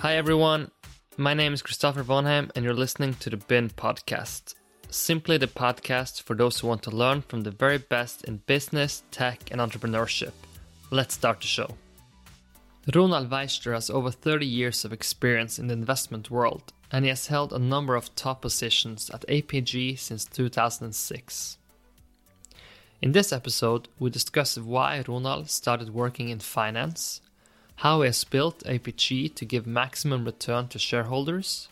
Hi, 0.00 0.14
everyone. 0.14 0.70
My 1.16 1.34
name 1.34 1.52
is 1.52 1.60
Christopher 1.60 2.04
Vonheim, 2.04 2.52
and 2.54 2.64
you're 2.64 2.72
listening 2.72 3.14
to 3.14 3.30
the 3.30 3.36
BIN 3.36 3.70
podcast. 3.70 4.54
Simply 4.90 5.38
the 5.38 5.48
podcast 5.48 6.22
for 6.22 6.36
those 6.36 6.60
who 6.60 6.68
want 6.68 6.84
to 6.84 6.92
learn 6.92 7.22
from 7.22 7.40
the 7.40 7.50
very 7.50 7.78
best 7.78 8.22
in 8.22 8.36
business, 8.46 9.02
tech, 9.10 9.50
and 9.50 9.60
entrepreneurship. 9.60 10.30
Let's 10.92 11.14
start 11.14 11.40
the 11.40 11.48
show. 11.48 11.74
Ronald 12.94 13.28
Wuijster 13.28 13.74
has 13.74 13.90
over 13.90 14.12
30 14.12 14.46
years 14.46 14.84
of 14.84 14.92
experience 14.92 15.58
in 15.58 15.66
the 15.66 15.74
investment 15.74 16.30
world, 16.30 16.72
and 16.92 17.04
he 17.04 17.08
has 17.08 17.26
held 17.26 17.52
a 17.52 17.58
number 17.58 17.96
of 17.96 18.14
top 18.14 18.42
positions 18.42 19.10
at 19.10 19.26
APG 19.26 19.98
since 19.98 20.26
2006. 20.26 21.58
In 23.02 23.10
this 23.10 23.32
episode, 23.32 23.88
we 23.98 24.10
discuss 24.10 24.56
why 24.56 25.02
Ronald 25.08 25.50
started 25.50 25.92
working 25.92 26.28
in 26.28 26.38
finance, 26.38 27.20
how 27.78 28.00
he 28.00 28.06
has 28.06 28.24
built 28.24 28.64
APG 28.64 29.32
to 29.36 29.44
give 29.44 29.64
maximum 29.64 30.24
return 30.24 30.66
to 30.66 30.80
shareholders, 30.80 31.68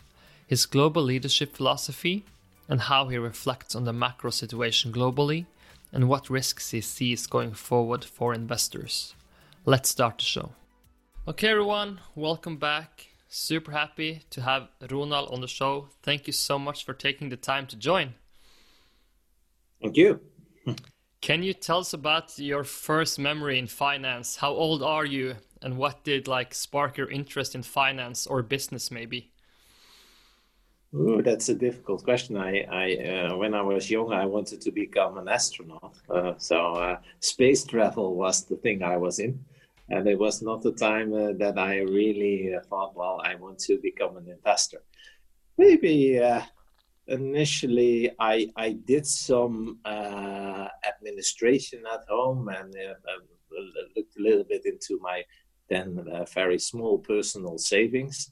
his 0.47 0.65
global 0.65 1.01
leadership 1.01 1.53
philosophy, 1.53 2.23
and 2.69 2.79
how 2.81 3.09
he 3.09 3.17
reflects 3.17 3.75
on 3.75 3.83
the 3.83 3.91
macro 3.91 4.29
situation 4.29 4.93
globally 4.93 5.45
and 5.91 6.07
what 6.07 6.29
risks 6.29 6.71
he 6.71 6.79
sees 6.79 7.27
going 7.27 7.51
forward 7.51 8.05
for 8.05 8.33
investors. 8.33 9.15
Let's 9.65 9.89
start 9.89 10.19
the 10.19 10.23
show. 10.23 10.51
Okay, 11.27 11.49
everyone, 11.49 11.99
welcome 12.15 12.55
back. 12.55 13.07
Super 13.27 13.73
happy 13.73 14.21
to 14.29 14.41
have 14.43 14.69
Ronald 14.89 15.29
on 15.29 15.41
the 15.41 15.47
show. 15.47 15.89
Thank 16.03 16.25
you 16.25 16.31
so 16.31 16.57
much 16.57 16.85
for 16.85 16.93
taking 16.93 17.27
the 17.27 17.35
time 17.35 17.67
to 17.67 17.75
join. 17.75 18.13
Thank 19.81 19.97
you. 19.97 20.21
Can 21.19 21.43
you 21.43 21.53
tell 21.53 21.79
us 21.79 21.93
about 21.93 22.39
your 22.39 22.63
first 22.63 23.19
memory 23.19 23.59
in 23.59 23.67
finance? 23.67 24.37
How 24.37 24.51
old 24.51 24.81
are 24.81 25.03
you 25.05 25.35
and 25.61 25.77
what 25.77 26.03
did 26.03 26.27
like 26.27 26.53
spark 26.53 26.97
your 26.97 27.09
interest 27.09 27.55
in 27.55 27.63
finance 27.63 28.27
or 28.27 28.41
business 28.43 28.91
maybe? 28.91 29.31
Ooh, 30.95 31.21
that's 31.21 31.49
a 31.49 31.55
difficult 31.55 32.03
question. 32.03 32.37
I, 32.37 32.65
I 32.71 32.95
uh, 32.95 33.35
when 33.35 33.53
I 33.53 33.61
was 33.61 33.91
young, 33.91 34.13
I 34.13 34.25
wanted 34.25 34.61
to 34.61 34.71
become 34.71 35.17
an 35.17 35.27
astronaut. 35.27 35.95
Uh, 36.09 36.33
so 36.37 36.73
uh, 36.75 36.99
space 37.19 37.65
travel 37.65 38.15
was 38.15 38.45
the 38.45 38.55
thing 38.55 38.83
I 38.83 38.95
was 38.95 39.19
in, 39.19 39.37
and 39.89 40.07
it 40.07 40.17
was 40.17 40.41
not 40.41 40.61
the 40.61 40.71
time 40.71 41.13
uh, 41.13 41.33
that 41.39 41.57
I 41.57 41.79
really 41.79 42.55
uh, 42.55 42.61
thought, 42.69 42.95
well, 42.95 43.21
I 43.23 43.35
want 43.35 43.59
to 43.59 43.77
become 43.79 44.15
an 44.15 44.29
investor. 44.29 44.81
Maybe 45.57 46.19
uh, 46.21 46.41
initially 47.07 48.11
I 48.17 48.49
I 48.55 48.71
did 48.71 49.05
some 49.05 49.79
administration 50.87 51.83
at 51.93 52.05
home 52.07 52.47
and 52.47 52.73
looked 53.95 54.17
a 54.17 54.21
little 54.21 54.45
bit 54.45 54.65
into 54.65 54.99
my 55.01 55.23
then 55.69 56.05
very 56.33 56.59
small 56.59 56.99
personal 56.99 57.57
savings. 57.57 58.31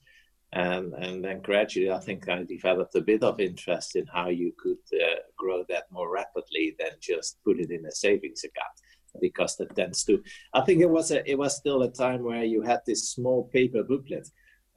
And, 0.54 0.94
and 0.94 1.24
then 1.24 1.42
gradually, 1.42 1.92
I 1.92 2.00
think 2.00 2.30
I 2.30 2.44
developed 2.44 2.96
a 2.96 3.02
bit 3.02 3.24
of 3.24 3.42
interest 3.42 3.98
in 3.98 4.06
how 4.08 4.30
you 4.30 4.54
could 4.58 4.78
uh, 4.94 5.20
grow 5.36 5.66
that 5.68 5.86
more 5.92 6.10
rapidly 6.10 6.76
than 6.80 6.92
just 7.02 7.40
put 7.44 7.60
it 7.60 7.72
in 7.72 7.86
a 7.86 7.92
savings 7.92 8.44
account 8.46 8.76
because 9.22 9.56
that 9.58 9.76
tends 9.76 10.04
to. 10.06 10.22
I 10.54 10.62
think 10.62 10.82
it 10.82 10.90
was 10.90 11.12
a, 11.12 11.30
it 11.30 11.38
was 11.38 11.58
still 11.58 11.84
a 11.84 11.92
time 11.92 12.24
where 12.24 12.44
you 12.44 12.62
had 12.62 12.82
this 12.86 13.12
small 13.12 13.50
paper 13.52 13.84
booklet, 13.84 14.28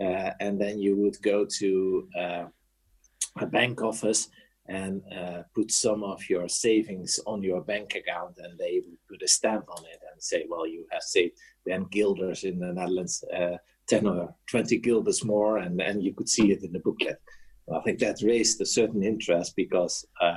uh, 0.01 0.31
and 0.41 0.61
then 0.61 0.79
you 0.79 0.97
would 0.97 1.21
go 1.23 1.47
to 1.59 2.09
uh, 2.19 2.45
a 3.37 3.47
bank 3.47 3.83
office 3.83 4.29
and 4.69 5.03
uh, 5.13 5.43
put 5.55 5.71
some 5.71 6.05
of 6.05 6.29
your 6.29 6.49
savings 6.49 7.19
on 7.27 7.43
your 7.43 7.63
bank 7.63 7.95
account, 7.95 8.37
and 8.39 8.59
they 8.59 8.83
would 8.85 8.99
put 9.09 9.23
a 9.23 9.29
stamp 9.29 9.65
on 9.71 9.85
it 9.85 10.01
and 10.13 10.23
say, 10.23 10.45
"Well, 10.49 10.67
you 10.67 10.87
have 10.91 11.03
saved 11.03 11.39
10 11.67 11.85
guilders 11.91 12.45
in 12.45 12.59
the 12.59 12.73
Netherlands, 12.73 13.25
uh, 13.35 13.57
10 13.89 14.07
or 14.07 14.35
20 14.51 14.79
guilders 14.79 15.25
more," 15.25 15.59
and 15.59 15.81
and 15.81 16.03
you 16.03 16.15
could 16.15 16.29
see 16.29 16.53
it 16.53 16.63
in 16.63 16.73
the 16.73 16.81
booklet. 16.81 17.21
I 17.75 17.81
think 17.81 17.99
that 17.99 18.23
raised 18.23 18.61
a 18.61 18.67
certain 18.67 19.03
interest 19.03 19.55
because 19.57 20.07
uh, 20.21 20.37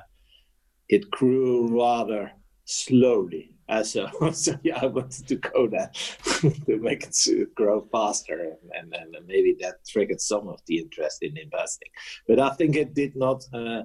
it 0.90 1.10
grew 1.12 1.80
rather 1.80 2.32
slowly. 2.66 3.56
Uh, 3.70 3.84
so, 3.84 4.08
so 4.34 4.54
yeah, 4.64 4.80
I 4.82 4.88
wanted 4.88 5.28
to 5.28 5.36
go 5.36 5.68
there 5.68 5.92
to 6.42 6.78
make 6.80 7.04
it 7.04 7.56
grow 7.56 7.88
faster, 7.92 8.58
and, 8.74 8.94
and, 8.94 9.16
and 9.16 9.28
maybe 9.28 9.56
that 9.62 9.86
triggered 9.88 10.22
some 10.22 10.48
of 10.48 10.60
the 10.68 10.78
interest 10.78 11.20
in 11.22 11.38
investing. 11.38 11.90
But 12.28 12.40
I 12.40 12.50
think 12.52 12.76
it 12.76 12.94
did 12.94 13.16
not 13.16 13.44
uh, 13.54 13.84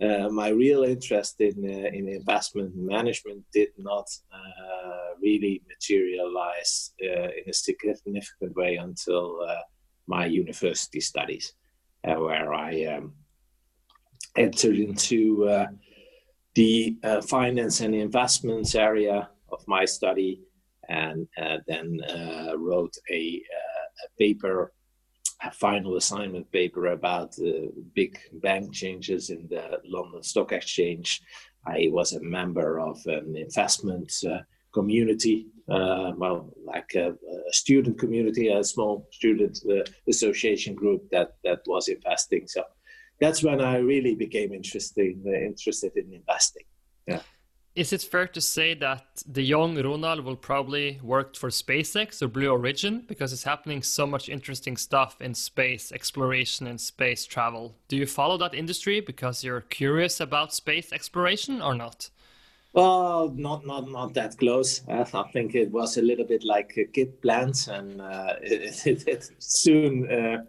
uh, 0.00 0.28
my 0.30 0.48
real 0.48 0.82
interest 0.84 1.40
in 1.40 1.56
uh, 1.64 1.88
in 1.96 2.08
investment 2.08 2.74
management 2.74 3.44
did 3.52 3.68
not 3.78 4.08
uh, 4.32 5.14
really 5.20 5.62
materialize 5.68 6.92
uh, 7.02 7.28
in 7.38 7.44
a 7.48 7.52
significant 7.52 8.56
way 8.56 8.76
until 8.76 9.40
uh, 9.42 9.60
my 10.06 10.26
university 10.26 11.00
studies, 11.00 11.52
where 12.02 12.52
I 12.52 12.84
um, 12.86 13.14
entered 14.36 14.76
into 14.76 15.68
the 16.54 16.96
finance 17.28 17.80
and 17.80 17.94
investments 17.94 18.74
area 18.74 19.28
of 19.52 19.60
my 19.68 19.84
study, 19.84 20.40
and 20.88 21.28
then 21.68 22.00
wrote 22.56 22.96
a, 23.10 23.40
a 24.04 24.08
paper 24.18 24.72
final 25.50 25.96
assignment 25.96 26.50
paper 26.52 26.86
about 26.88 27.32
the 27.32 27.72
Big 27.94 28.18
Bang 28.34 28.70
changes 28.70 29.30
in 29.30 29.48
the 29.48 29.80
London 29.84 30.22
Stock 30.22 30.52
Exchange. 30.52 31.22
I 31.66 31.88
was 31.90 32.12
a 32.12 32.22
member 32.22 32.80
of 32.80 33.00
an 33.06 33.36
investment 33.36 34.12
uh, 34.28 34.38
community, 34.72 35.46
uh, 35.68 36.12
well, 36.16 36.52
like 36.64 36.92
a, 36.94 37.10
a, 37.10 37.52
student 37.52 37.98
community, 37.98 38.48
a 38.48 38.64
small 38.64 39.08
student 39.12 39.58
uh, 39.70 39.82
association 40.08 40.74
group 40.74 41.08
that 41.10 41.34
that 41.44 41.60
was 41.66 41.88
investing. 41.88 42.46
So 42.46 42.62
that's 43.20 43.42
when 43.42 43.60
I 43.60 43.76
really 43.78 44.14
became 44.14 44.52
interested 44.52 45.16
interested 45.26 45.96
in 45.96 46.12
investing. 46.12 46.64
Yeah. 47.06 47.20
Is 47.74 47.90
it 47.90 48.02
fair 48.02 48.26
to 48.26 48.40
say 48.42 48.74
that 48.74 49.22
the 49.26 49.42
young 49.42 49.82
Ronald 49.82 50.24
will 50.26 50.36
probably 50.36 51.00
work 51.02 51.34
for 51.36 51.48
SpaceX 51.48 52.20
or 52.20 52.28
Blue 52.28 52.50
Origin 52.50 53.02
because 53.06 53.32
it's 53.32 53.44
happening 53.44 53.82
so 53.82 54.06
much 54.06 54.28
interesting 54.28 54.76
stuff 54.76 55.22
in 55.22 55.32
space 55.32 55.90
exploration 55.90 56.66
and 56.66 56.78
space 56.78 57.24
travel? 57.24 57.74
Do 57.88 57.96
you 57.96 58.04
follow 58.04 58.36
that 58.36 58.54
industry 58.54 59.00
because 59.00 59.42
you're 59.42 59.62
curious 59.62 60.20
about 60.20 60.52
space 60.52 60.92
exploration 60.92 61.62
or 61.62 61.74
not? 61.74 62.10
Well, 62.74 63.32
not 63.34 63.64
not 63.66 63.88
not 63.90 64.14
that 64.14 64.36
close. 64.36 64.82
I 64.88 65.04
think 65.32 65.54
it 65.54 65.70
was 65.70 65.96
a 65.96 66.02
little 66.02 66.26
bit 66.26 66.44
like 66.44 66.74
a 66.76 66.84
kid 66.84 67.20
plans, 67.22 67.68
and 67.68 68.00
uh, 68.00 68.34
it, 68.42 68.86
it, 68.86 69.08
it, 69.08 69.30
soon 69.38 70.10
uh, 70.10 70.44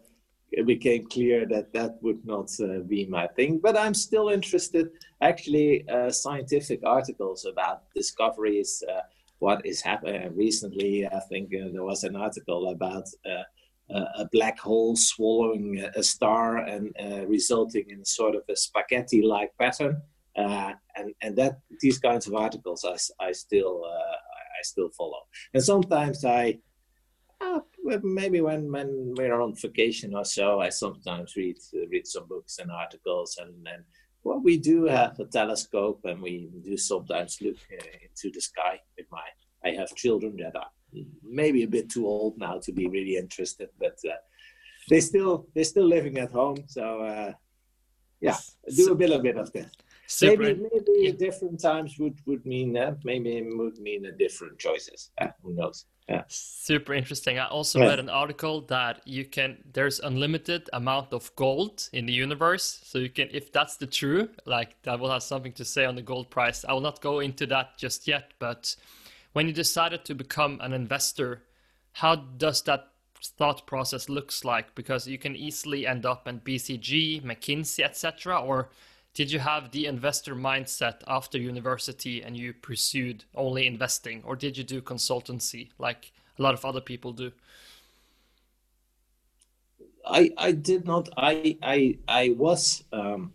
it 0.58 0.66
became 0.66 1.08
clear 1.08 1.46
that 1.48 1.74
that 1.74 1.98
would 2.02 2.26
not 2.26 2.50
uh, 2.60 2.80
be 2.80 3.06
my 3.06 3.28
thing. 3.28 3.60
But 3.62 3.78
I'm 3.78 3.94
still 3.94 4.30
interested. 4.30 4.90
Actually, 5.22 5.88
uh, 5.90 6.12
scientific 6.12 6.82
articles 6.86 7.46
about 7.46 7.84
discoveries, 7.96 8.84
uh, 8.90 9.02
what 9.40 9.66
is 9.66 9.82
happening 9.82 10.36
recently. 10.36 11.08
I 11.08 11.20
think 11.30 11.54
uh, 11.54 11.70
there 11.72 11.84
was 11.84 12.04
an 12.04 12.16
article 12.16 12.70
about 12.70 13.06
uh, 13.26 13.44
a 14.24 14.26
black 14.32 14.58
hole 14.60 14.96
swallowing 14.96 15.80
a 15.80 16.04
star 16.04 16.58
and 16.58 16.96
uh, 17.00 17.26
resulting 17.28 17.90
in 17.90 18.06
sort 18.06 18.36
of 18.36 18.44
a 18.50 18.56
spaghetti-like 18.56 19.52
pattern. 19.60 20.02
and 20.36 21.10
and 21.24 21.36
that 21.36 21.54
these 21.82 22.00
kinds 22.00 22.26
of 22.28 22.34
articles, 22.36 22.86
I, 22.86 22.96
I 23.28 23.32
still 23.34 23.76
I 24.60 24.62
still 24.64 24.90
follow. 24.98 25.22
And 25.54 25.64
sometimes 25.64 26.24
I 26.26 26.60
uh, 27.92 28.00
maybe 28.04 28.42
when, 28.42 28.72
when 28.72 29.14
we're 29.16 29.42
on 29.42 29.56
vacation 29.56 30.16
or 30.16 30.26
so, 30.26 30.60
I 30.60 30.70
sometimes 30.70 31.36
read 31.36 31.58
read 31.90 32.08
some 32.08 32.28
books 32.28 32.60
and 32.60 32.72
articles, 32.72 33.38
and 33.42 33.54
then 33.66 33.84
well, 34.24 34.40
we 34.40 34.58
do 34.58 34.86
have 34.86 35.20
a 35.20 35.26
telescope, 35.26 36.02
and 36.06 36.22
we 36.22 36.50
do 36.64 36.78
sometimes 36.78 37.40
look 37.42 37.58
uh, 37.72 37.86
into 38.02 38.34
the 38.34 38.42
sky 38.42 38.80
with 38.98 39.08
my. 39.12 39.24
I 39.66 39.72
have 39.72 39.96
children 39.96 40.36
that 40.38 40.56
are 40.56 40.72
maybe 41.24 41.64
a 41.64 41.68
bit 41.68 41.90
too 41.90 42.06
old 42.06 42.38
now 42.38 42.60
to 42.60 42.72
be 42.72 42.88
really 42.88 43.18
interested, 43.18 43.70
but 43.80 43.98
uh, 44.06 44.16
they 44.90 45.00
still 45.00 45.48
they're 45.54 45.64
still 45.64 45.88
living 45.88 46.18
at 46.18 46.32
home, 46.32 46.58
so 46.68 47.02
uh, 47.02 47.34
yeah, 48.22 48.38
do 48.76 48.92
a 48.92 48.96
bit 48.96 49.12
a 49.12 49.20
bit 49.20 49.38
of 49.38 49.52
that. 49.54 49.72
Maybe 50.22 50.54
maybe 50.54 50.92
yeah. 50.98 51.12
different 51.12 51.60
times 51.62 51.98
would 52.00 52.20
would 52.26 52.46
mean 52.46 52.74
that. 52.74 52.98
Maybe 53.04 53.38
it 53.38 53.46
would 53.58 53.80
mean 53.80 54.06
a 54.06 54.12
different 54.12 54.60
choices. 54.60 55.12
who 55.42 55.54
knows? 55.54 55.86
Yeah. 56.10 56.24
Super 56.28 56.94
interesting. 56.94 57.40
I 57.40 57.48
also 57.48 57.80
yeah. 57.80 57.88
read 57.88 58.00
an 58.00 58.10
article 58.10 58.62
that 58.62 59.02
you 59.06 59.24
can 59.24 59.58
there's 59.72 60.00
unlimited 60.00 60.70
amount 60.74 61.14
of 61.14 61.34
gold 61.36 61.90
in 61.94 62.06
the 62.06 62.14
universe. 62.14 62.82
So 62.84 62.98
you 63.00 63.10
can 63.10 63.30
if 63.32 63.52
that's 63.52 63.78
the 63.78 63.88
true, 63.88 64.30
like 64.46 64.82
that 64.84 65.00
will 65.00 65.12
have 65.12 65.24
something 65.24 65.54
to 65.54 65.66
say 65.66 65.86
on 65.86 65.96
the 65.96 66.02
gold 66.02 66.30
price. 66.30 66.66
I 66.68 66.74
will 66.74 66.82
not 66.82 67.02
go 67.02 67.20
into 67.20 67.46
that 67.48 67.78
just 67.78 68.08
yet, 68.08 68.34
but 68.40 68.76
when 69.32 69.48
you 69.48 69.54
decided 69.54 70.06
to 70.06 70.16
become 70.16 70.60
an 70.62 70.74
investor, 70.74 71.44
how 71.94 72.16
does 72.16 72.62
that 72.64 72.90
thought 73.22 73.66
process 73.66 74.10
looks 74.10 74.44
like? 74.44 74.76
Because 74.76 75.08
you 75.08 75.18
can 75.18 75.36
easily 75.36 75.88
end 75.88 76.06
up 76.06 76.28
in 76.28 76.42
BCG, 76.42 77.24
McKinsey, 77.24 77.84
etc. 77.84 78.40
Or 78.40 78.70
did 79.14 79.32
you 79.32 79.40
have 79.40 79.72
the 79.72 79.86
investor 79.86 80.36
mindset 80.36 81.02
after 81.08 81.38
university 81.38 82.22
and 82.22 82.36
you 82.36 82.54
pursued 82.54 83.26
only 83.36 83.68
investing 83.68 84.22
or 84.26 84.36
did 84.36 84.58
you 84.58 84.64
do 84.64 84.82
consultancy 84.82 85.70
like 85.78 86.12
a 86.40 86.42
lot 86.42 86.54
of 86.54 86.66
other 86.66 86.82
people 86.82 87.12
do 87.12 87.32
I 90.06 90.32
I 90.38 90.52
did 90.52 90.86
not. 90.86 91.10
I 91.18 91.58
I 91.62 91.98
I 92.08 92.36
was 92.38 92.84
um, 92.92 93.34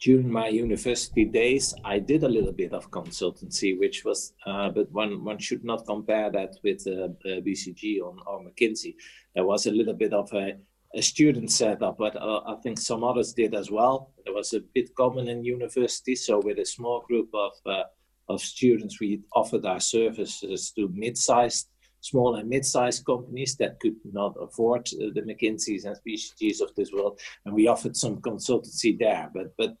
during 0.00 0.30
my 0.30 0.48
university 0.48 1.24
days. 1.24 1.74
I 1.84 1.98
did 1.98 2.22
a 2.22 2.28
little 2.28 2.52
bit 2.52 2.72
of 2.72 2.90
consultancy, 2.90 3.78
which 3.78 4.04
was, 4.04 4.34
uh, 4.46 4.70
but 4.70 4.90
one 4.92 5.24
one 5.24 5.38
should 5.38 5.64
not 5.64 5.86
compare 5.86 6.30
that 6.30 6.56
with 6.62 6.86
uh, 6.86 7.08
BCG 7.24 8.00
or, 8.00 8.14
or 8.26 8.44
McKinsey. 8.44 8.94
There 9.34 9.46
was 9.46 9.66
a 9.66 9.72
little 9.72 9.94
bit 9.94 10.12
of 10.12 10.32
a, 10.32 10.56
a 10.94 11.02
student 11.02 11.50
setup, 11.50 11.98
but 11.98 12.16
uh, 12.16 12.40
I 12.46 12.56
think 12.62 12.78
some 12.78 13.02
others 13.02 13.32
did 13.32 13.54
as 13.54 13.70
well. 13.70 14.12
It 14.26 14.34
was 14.34 14.52
a 14.52 14.60
bit 14.60 14.94
common 14.94 15.28
in 15.28 15.44
university, 15.44 16.14
so 16.14 16.40
with 16.40 16.58
a 16.58 16.64
small 16.64 17.00
group 17.00 17.30
of 17.34 17.52
uh, 17.66 17.84
of 18.28 18.40
students, 18.40 19.00
we 19.00 19.20
offered 19.34 19.66
our 19.66 19.80
services 19.80 20.70
to 20.70 20.88
mid-sized 20.94 21.68
small 22.00 22.36
and 22.36 22.48
mid-sized 22.48 23.04
companies 23.04 23.56
that 23.56 23.80
could 23.80 23.96
not 24.12 24.34
afford 24.40 24.88
uh, 24.94 25.06
the 25.14 25.22
McKinseys 25.22 25.84
and 25.84 25.96
BCGs 26.06 26.60
of 26.60 26.74
this 26.74 26.92
world, 26.92 27.18
and 27.44 27.54
we 27.54 27.66
offered 27.66 27.96
some 27.96 28.16
consultancy 28.20 28.98
there. 28.98 29.30
But 29.34 29.54
but 29.58 29.76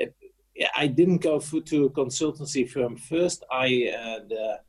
uh, 0.00 0.06
I 0.76 0.86
didn't 0.86 1.18
go 1.18 1.38
to 1.40 1.84
a 1.84 1.90
consultancy 1.90 2.68
firm 2.68 2.96
first. 2.96 3.44
I 3.50 3.66
uh, 3.96 4.20
the, 4.28 4.60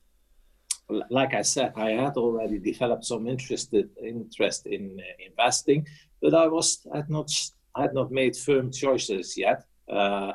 like 1.10 1.34
I 1.34 1.42
said, 1.44 1.74
I 1.76 1.92
had 1.92 2.18
already 2.18 2.60
developed 2.60 3.06
some 3.06 3.28
interested 3.28 3.90
interest 4.02 4.66
in 4.66 5.00
uh, 5.00 5.30
investing, 5.30 5.88
but 6.22 6.34
I 6.34 6.48
was 6.48 6.86
had 6.94 7.10
not 7.10 7.30
had 7.76 7.94
not 7.94 8.12
made 8.12 8.36
firm 8.36 8.72
choices 8.72 9.38
yet. 9.38 9.66
Uh, 9.90 10.34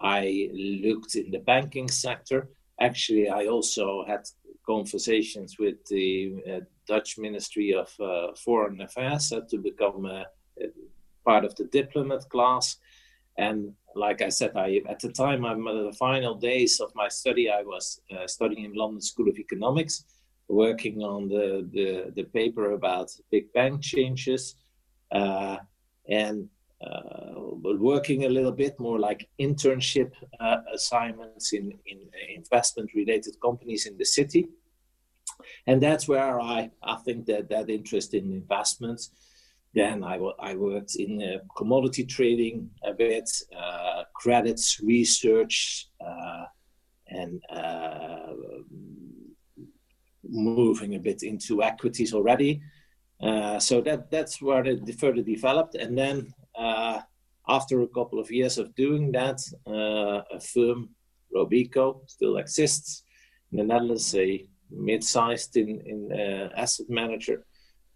I 0.00 0.50
looked 0.52 1.16
in 1.16 1.30
the 1.30 1.38
banking 1.38 1.88
sector. 1.88 2.48
Actually, 2.80 3.28
I 3.28 3.46
also 3.46 4.04
had 4.06 4.24
conversations 4.66 5.58
with 5.58 5.84
the 5.86 6.42
uh, 6.50 6.60
Dutch 6.86 7.18
Ministry 7.18 7.72
of 7.72 7.88
uh, 8.00 8.34
Foreign 8.34 8.80
Affairs 8.80 9.32
uh, 9.32 9.40
to 9.50 9.58
become 9.58 10.08
part 11.24 11.44
of 11.44 11.54
the 11.56 11.64
diplomat 11.64 12.28
class. 12.28 12.76
And 13.38 13.74
like 13.96 14.22
I 14.22 14.28
said, 14.28 14.52
I 14.56 14.82
at 14.88 15.00
the 15.00 15.12
time, 15.12 15.44
I'm 15.44 15.64
the 15.64 15.94
final 15.98 16.34
days 16.34 16.80
of 16.80 16.94
my 16.94 17.08
study. 17.08 17.50
I 17.50 17.62
was 17.62 18.00
uh, 18.10 18.26
studying 18.26 18.64
in 18.64 18.74
London 18.74 19.00
School 19.00 19.28
of 19.28 19.38
Economics, 19.38 20.04
working 20.48 21.02
on 21.02 21.28
the 21.28 21.68
the, 21.72 22.12
the 22.14 22.24
paper 22.24 22.72
about 22.72 23.10
Big 23.30 23.52
Bang 23.52 23.80
changes, 23.80 24.56
uh, 25.12 25.58
and 26.08 26.48
uh, 26.84 27.54
working 27.78 28.24
a 28.24 28.28
little 28.28 28.52
bit 28.52 28.78
more 28.78 28.98
like 28.98 29.28
internship 29.40 30.12
uh, 30.40 30.58
assignments 30.74 31.52
in, 31.52 31.72
in 31.86 31.98
investment 32.34 32.90
related 32.94 33.34
companies 33.40 33.86
in 33.86 33.96
the 33.96 34.04
city. 34.04 34.48
And 35.66 35.82
that's 35.82 36.06
where 36.06 36.40
I, 36.40 36.70
I 36.82 36.96
think 36.96 37.26
that 37.26 37.48
that 37.48 37.70
interest 37.70 38.14
in 38.14 38.32
investments. 38.32 39.10
Then 39.74 40.04
I, 40.04 40.16
I 40.38 40.54
worked 40.54 40.94
in 40.96 41.20
uh, 41.20 41.38
commodity 41.56 42.04
trading 42.04 42.70
a 42.84 42.92
bit, 42.92 43.28
uh, 43.56 44.04
credits 44.14 44.80
research, 44.80 45.88
uh, 46.00 46.44
and 47.08 47.42
uh, 47.50 48.32
moving 50.28 50.94
a 50.94 50.98
bit 50.98 51.22
into 51.22 51.62
equities 51.62 52.14
already. 52.14 52.62
so 53.58 53.80
that 53.80 54.10
that's 54.10 54.40
where 54.40 54.64
it 54.64 54.98
further 55.00 55.22
developed. 55.22 55.74
And 55.74 55.96
then 55.98 56.32
uh, 56.54 57.00
after 57.48 57.82
a 57.82 57.88
couple 57.88 58.18
of 58.18 58.30
years 58.30 58.58
of 58.58 58.74
doing 58.74 59.12
that, 59.12 59.40
uh, 59.66 60.22
a 60.36 60.40
firm, 60.40 60.90
Robeco, 61.34 62.08
still 62.08 62.36
exists 62.38 63.02
in 63.50 63.58
the 63.58 63.64
Netherlands, 63.64 64.14
a 64.14 64.46
mid-sized 64.70 65.56
in, 65.56 65.80
in 65.80 66.12
uh, 66.12 66.48
asset 66.56 66.86
manager. 66.88 67.44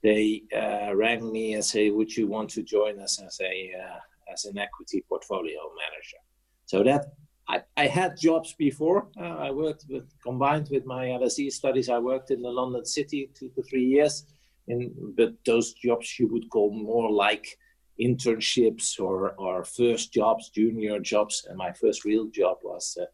They 0.02 0.42
uh, 0.54 0.94
rang 0.94 1.32
me 1.32 1.54
and 1.54 1.64
say, 1.64 1.90
"Would 1.90 2.16
you 2.16 2.26
want 2.26 2.50
to 2.50 2.62
join 2.62 3.00
us 3.00 3.20
as 3.20 3.40
a 3.40 3.72
uh, 3.84 4.32
as 4.32 4.44
an 4.44 4.58
equity 4.58 5.04
portfolio 5.08 5.60
manager?" 5.82 6.22
So 6.66 6.84
that 6.84 7.06
I, 7.48 7.62
I 7.76 7.86
had 7.86 8.16
jobs 8.20 8.54
before. 8.54 9.08
Uh, 9.18 9.36
I 9.46 9.50
worked 9.50 9.86
with 9.88 10.06
combined 10.22 10.68
with 10.70 10.84
my 10.84 11.06
LSE 11.06 11.50
studies. 11.50 11.88
I 11.88 11.98
worked 11.98 12.30
in 12.30 12.42
the 12.42 12.50
London 12.50 12.84
city 12.84 13.30
two 13.34 13.48
to 13.50 13.62
three 13.62 13.84
years, 13.84 14.26
in 14.66 14.94
but 15.16 15.32
those 15.46 15.72
jobs 15.72 16.18
you 16.18 16.28
would 16.28 16.48
call 16.50 16.70
more 16.70 17.10
like 17.10 17.58
internships 18.00 19.00
or, 19.00 19.32
or 19.38 19.64
first 19.64 20.12
jobs, 20.12 20.50
junior 20.50 21.00
jobs. 21.00 21.46
And 21.48 21.56
my 21.58 21.72
first 21.72 22.04
real 22.04 22.26
job 22.26 22.58
was 22.62 22.96
uh, 23.00 23.06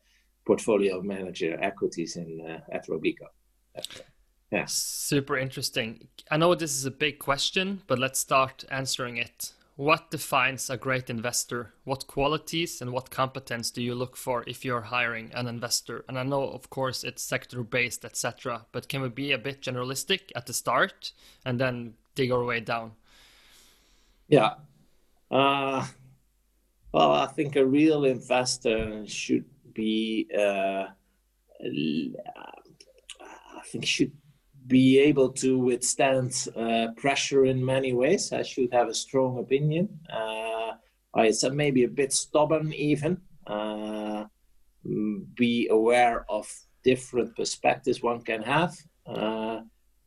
portfolio 0.47 1.01
manager 1.01 1.59
equities 1.63 2.17
in 2.17 2.41
uh, 2.47 2.61
at 2.73 2.87
Robeco. 2.89 3.29
Yeah. 4.55 4.67
Super 4.67 5.37
interesting. 5.37 6.07
I 6.31 6.37
know 6.37 6.55
this 6.55 6.77
is 6.77 6.85
a 6.85 6.91
big 6.93 7.19
question, 7.19 7.83
but 7.89 7.99
let's 7.99 8.21
start 8.21 8.65
answering 8.71 9.17
it. 9.17 9.53
What 9.75 10.13
defines 10.13 10.71
a 10.71 10.77
great 10.77 11.11
investor? 11.11 11.75
What 11.83 12.07
qualities 12.07 12.81
and 12.81 12.93
what 12.93 13.11
competence 13.11 13.73
do 13.73 13.83
you 13.83 13.97
look 13.97 14.17
for 14.17 14.45
if 14.47 14.65
you're 14.65 14.83
hiring 14.83 15.33
an 15.35 15.49
investor? 15.49 16.05
And 16.09 16.17
I 16.17 16.23
know, 16.23 16.45
of 16.45 16.71
course, 16.71 17.03
it's 17.03 17.21
sector 17.21 17.65
based, 17.65 18.05
etc. 18.05 18.67
But 18.71 18.89
can 18.89 19.03
we 19.03 19.09
be 19.09 19.33
a 19.33 19.39
bit 19.39 19.61
generalistic 19.61 20.31
at 20.37 20.47
the 20.47 20.53
start 20.53 21.11
and 21.45 21.61
then 21.61 21.95
dig 22.15 22.31
our 22.31 22.45
way 22.45 22.61
down? 22.61 22.93
Yeah, 24.29 24.55
uh, 25.33 25.85
well, 26.93 27.11
I 27.13 27.27
think 27.27 27.57
a 27.57 27.67
real 27.67 28.05
investor 28.05 29.05
should 29.09 29.47
be, 29.73 30.29
uh, 30.33 30.87
I 31.61 32.13
think, 33.67 33.85
should 33.85 34.13
be 34.67 34.99
able 34.99 35.31
to 35.31 35.59
withstand 35.59 36.49
uh, 36.57 36.89
pressure 36.97 37.45
in 37.45 37.65
many 37.65 37.93
ways. 37.93 38.33
I 38.33 38.43
should 38.43 38.73
have 38.73 38.89
a 38.89 38.95
strong 38.95 39.39
opinion. 39.39 40.01
Uh, 40.11 40.73
I 41.15 41.31
said 41.31 41.55
maybe 41.55 41.85
a 41.85 41.89
bit 41.89 42.13
stubborn, 42.13 42.73
even. 42.73 43.21
Uh, 43.47 44.25
be 45.35 45.69
aware 45.69 46.25
of 46.29 46.51
different 46.83 47.37
perspectives 47.37 48.03
one 48.03 48.23
can 48.23 48.43
have. 48.43 48.75
Uh, 49.07 49.61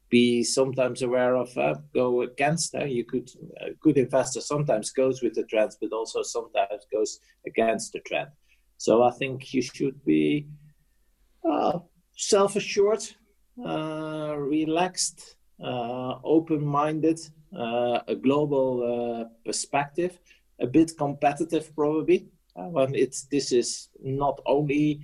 be 0.09 0.43
sometimes 0.43 1.01
aware 1.01 1.35
of 1.35 1.55
uh, 1.57 1.75
go 1.93 2.21
against 2.21 2.73
uh, 2.75 2.85
you 2.85 3.03
could 3.03 3.29
a 3.59 3.71
good 3.81 3.97
investor 3.97 4.39
sometimes 4.39 4.91
goes 4.91 5.21
with 5.21 5.33
the 5.33 5.43
trends 5.43 5.77
but 5.81 5.91
also 5.91 6.23
sometimes 6.23 6.85
goes 6.91 7.19
against 7.45 7.91
the 7.91 7.99
trend 7.99 8.29
so 8.77 9.03
i 9.03 9.11
think 9.11 9.53
you 9.53 9.61
should 9.61 10.01
be 10.05 10.47
self-assured 12.15 13.03
relaxed 13.57 15.35
uh, 15.63 16.15
open-minded 16.23 17.19
uh, 17.57 17.99
a 18.07 18.15
global 18.15 19.29
perspective 19.45 20.19
a 20.59 20.67
bit 20.67 20.91
competitive 20.97 21.73
probably 21.75 22.27
when 22.55 22.95
it's 22.95 23.23
this 23.25 23.51
is 23.51 23.89
not 24.01 24.39
only 24.45 24.99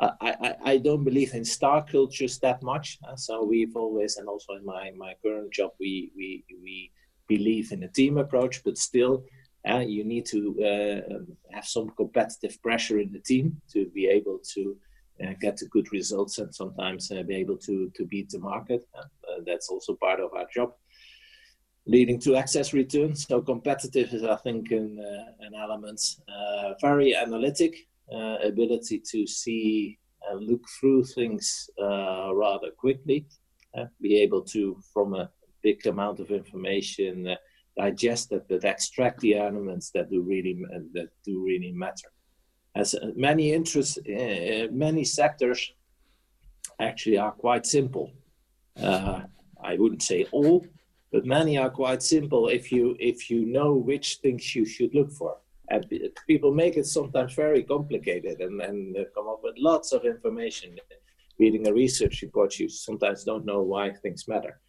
I, 0.00 0.12
I, 0.20 0.54
I 0.64 0.76
don't 0.78 1.04
believe 1.04 1.34
in 1.34 1.44
star 1.44 1.84
cultures 1.84 2.38
that 2.38 2.62
much. 2.62 2.98
Uh, 3.06 3.16
so 3.16 3.44
we've 3.44 3.76
always, 3.76 4.16
and 4.16 4.28
also 4.28 4.54
in 4.54 4.64
my, 4.64 4.90
my 4.96 5.14
current 5.22 5.52
job, 5.52 5.72
we, 5.78 6.10
we, 6.16 6.44
we 6.62 6.90
believe 7.28 7.70
in 7.72 7.82
a 7.82 7.88
team 7.88 8.16
approach, 8.16 8.64
but 8.64 8.78
still, 8.78 9.24
uh, 9.68 9.78
you 9.78 10.04
need 10.04 10.24
to 10.24 10.56
uh, 10.64 11.54
have 11.54 11.66
some 11.66 11.90
competitive 11.90 12.60
pressure 12.62 12.98
in 12.98 13.12
the 13.12 13.18
team 13.18 13.60
to 13.70 13.86
be 13.94 14.06
able 14.06 14.38
to 14.54 14.74
uh, 14.74 14.89
get 15.40 15.60
good 15.70 15.92
results 15.92 16.38
and 16.38 16.54
sometimes 16.54 17.10
uh, 17.10 17.22
be 17.22 17.36
able 17.36 17.56
to, 17.58 17.90
to 17.96 18.06
beat 18.06 18.30
the 18.30 18.38
market. 18.38 18.86
Uh, 18.96 19.04
that's 19.46 19.68
also 19.68 19.94
part 19.94 20.20
of 20.20 20.32
our 20.34 20.46
job. 20.54 20.72
Leading 21.86 22.20
to 22.20 22.36
excess 22.36 22.72
returns. 22.72 23.26
So 23.26 23.40
competitive 23.40 24.12
is, 24.12 24.22
I 24.22 24.36
think, 24.36 24.70
an, 24.70 24.98
an 25.40 25.54
element. 25.54 26.00
very 26.80 27.16
analytic, 27.16 27.74
uh, 28.12 28.36
ability 28.42 29.00
to 29.12 29.26
see 29.26 29.98
and 30.28 30.46
look 30.46 30.64
through 30.78 31.04
things 31.04 31.70
uh, 31.80 32.30
rather 32.34 32.70
quickly, 32.76 33.26
uh, 33.76 33.84
be 34.00 34.20
able 34.20 34.42
to, 34.42 34.76
from 34.92 35.14
a 35.14 35.30
big 35.62 35.86
amount 35.86 36.20
of 36.20 36.30
information, 36.30 37.36
digest 37.76 38.32
it, 38.32 38.44
but 38.48 38.64
extract 38.64 39.20
the 39.20 39.36
elements 39.36 39.90
that 39.92 40.10
do 40.10 40.22
really 40.22 40.60
that 40.92 41.08
do 41.24 41.42
really 41.44 41.72
matter. 41.72 42.10
As 42.74 42.94
uh, 42.94 43.10
many 43.16 43.52
interests, 43.52 43.98
uh, 44.08 44.12
uh, 44.12 44.68
many 44.70 45.04
sectors 45.04 45.72
actually 46.80 47.18
are 47.18 47.32
quite 47.32 47.66
simple. 47.66 48.12
Uh, 48.80 49.22
I 49.62 49.76
wouldn't 49.76 50.02
say 50.02 50.26
all, 50.32 50.64
but 51.12 51.26
many 51.26 51.58
are 51.58 51.70
quite 51.70 52.02
simple 52.02 52.48
if 52.48 52.72
you 52.72 52.96
if 52.98 53.28
you 53.30 53.44
know 53.44 53.74
which 53.74 54.16
things 54.22 54.54
you 54.54 54.64
should 54.64 54.94
look 54.94 55.10
for 55.12 55.36
and 55.70 55.86
people 56.26 56.52
make 56.52 56.76
it 56.76 56.86
sometimes 56.86 57.32
very 57.34 57.62
complicated 57.62 58.40
and, 58.40 58.60
and 58.60 58.96
come 59.14 59.28
up 59.28 59.40
with 59.42 59.54
lots 59.56 59.92
of 59.92 60.04
information. 60.04 60.76
Reading 61.38 61.68
a 61.68 61.72
research 61.72 62.22
report, 62.22 62.58
you 62.58 62.68
sometimes 62.68 63.24
don't 63.24 63.46
know 63.46 63.62
why 63.62 63.90
things 63.90 64.28
matter. 64.28 64.60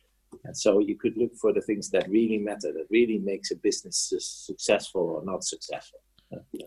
And 0.46 0.55
so 0.55 0.79
you 0.79 0.96
could 0.96 1.17
look 1.17 1.36
for 1.36 1.51
the 1.51 1.62
things 1.62 1.89
that 1.89 2.08
really 2.08 2.38
matter, 2.38 2.72
that 2.72 2.86
really 2.89 3.17
makes 3.17 3.51
a 3.51 3.55
business 3.55 4.13
successful 4.20 5.01
or 5.01 5.25
not 5.25 5.43
successful. 5.43 6.00
Yeah. 6.53 6.65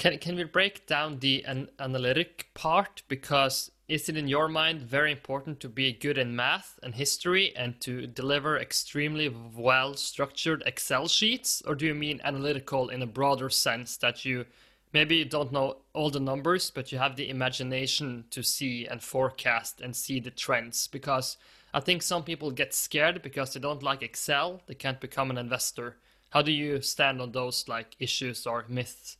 Can 0.00 0.16
can 0.16 0.34
we 0.34 0.44
break 0.44 0.86
down 0.86 1.18
the 1.18 1.44
an 1.44 1.68
analytic 1.78 2.48
part 2.54 3.02
because 3.06 3.70
is 3.86 4.08
it 4.08 4.16
in 4.16 4.28
your 4.28 4.48
mind 4.48 4.80
very 4.80 5.12
important 5.12 5.60
to 5.60 5.68
be 5.68 5.92
good 5.92 6.16
in 6.16 6.34
math 6.34 6.78
and 6.82 6.94
history 6.94 7.54
and 7.54 7.78
to 7.82 8.06
deliver 8.06 8.58
extremely 8.58 9.28
well 9.28 9.92
structured 9.92 10.62
Excel 10.64 11.06
sheets 11.06 11.62
or 11.66 11.74
do 11.74 11.84
you 11.84 11.94
mean 11.94 12.18
analytical 12.24 12.88
in 12.88 13.02
a 13.02 13.06
broader 13.06 13.50
sense 13.50 13.98
that 13.98 14.24
you 14.24 14.46
maybe 14.94 15.16
you 15.16 15.26
don't 15.26 15.52
know 15.52 15.76
all 15.92 16.08
the 16.08 16.18
numbers 16.18 16.70
but 16.70 16.90
you 16.90 16.96
have 16.96 17.16
the 17.16 17.28
imagination 17.28 18.24
to 18.30 18.42
see 18.42 18.86
and 18.86 19.02
forecast 19.02 19.82
and 19.82 19.94
see 19.94 20.18
the 20.18 20.30
trends 20.30 20.86
because 20.86 21.36
I 21.74 21.80
think 21.80 22.00
some 22.00 22.22
people 22.22 22.50
get 22.52 22.72
scared 22.72 23.20
because 23.20 23.52
they 23.52 23.60
don't 23.60 23.82
like 23.82 24.02
Excel, 24.02 24.62
they 24.66 24.76
can't 24.76 24.98
become 24.98 25.30
an 25.30 25.36
investor. 25.36 25.96
How 26.30 26.40
do 26.40 26.52
you 26.52 26.80
stand 26.80 27.20
on 27.20 27.32
those 27.32 27.68
like 27.68 27.96
issues 27.98 28.46
or 28.46 28.64
myths? 28.66 29.18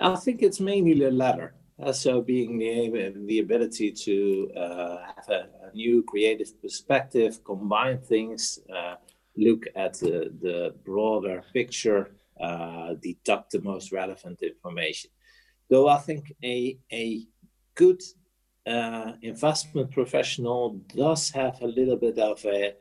I 0.00 0.16
think 0.16 0.42
it's 0.42 0.60
mainly 0.60 0.94
the 0.94 1.10
latter. 1.10 1.54
Uh, 1.82 1.92
so 1.92 2.20
being 2.20 2.58
the, 2.58 3.12
the 3.26 3.40
ability 3.40 3.90
to 3.90 4.50
uh, 4.56 4.98
have 5.16 5.28
a, 5.28 5.46
a, 5.66 5.74
new 5.74 6.04
creative 6.04 6.60
perspective, 6.62 7.42
combine 7.42 7.98
things, 7.98 8.60
uh, 8.74 8.94
look 9.36 9.64
at 9.74 9.94
the, 9.94 10.32
the 10.40 10.74
broader 10.84 11.42
picture, 11.52 12.12
uh, 12.40 12.94
deduct 13.02 13.50
the 13.50 13.60
most 13.62 13.90
relevant 13.90 14.40
information. 14.42 15.10
Though 15.68 15.88
I 15.88 15.98
think 15.98 16.32
a, 16.44 16.78
a 16.92 17.26
good 17.74 18.00
uh, 18.66 19.12
investment 19.22 19.90
professional 19.90 20.80
does 20.94 21.30
have 21.30 21.60
a 21.60 21.66
little 21.66 21.96
bit 21.96 22.18
of 22.18 22.44
a, 22.44 22.74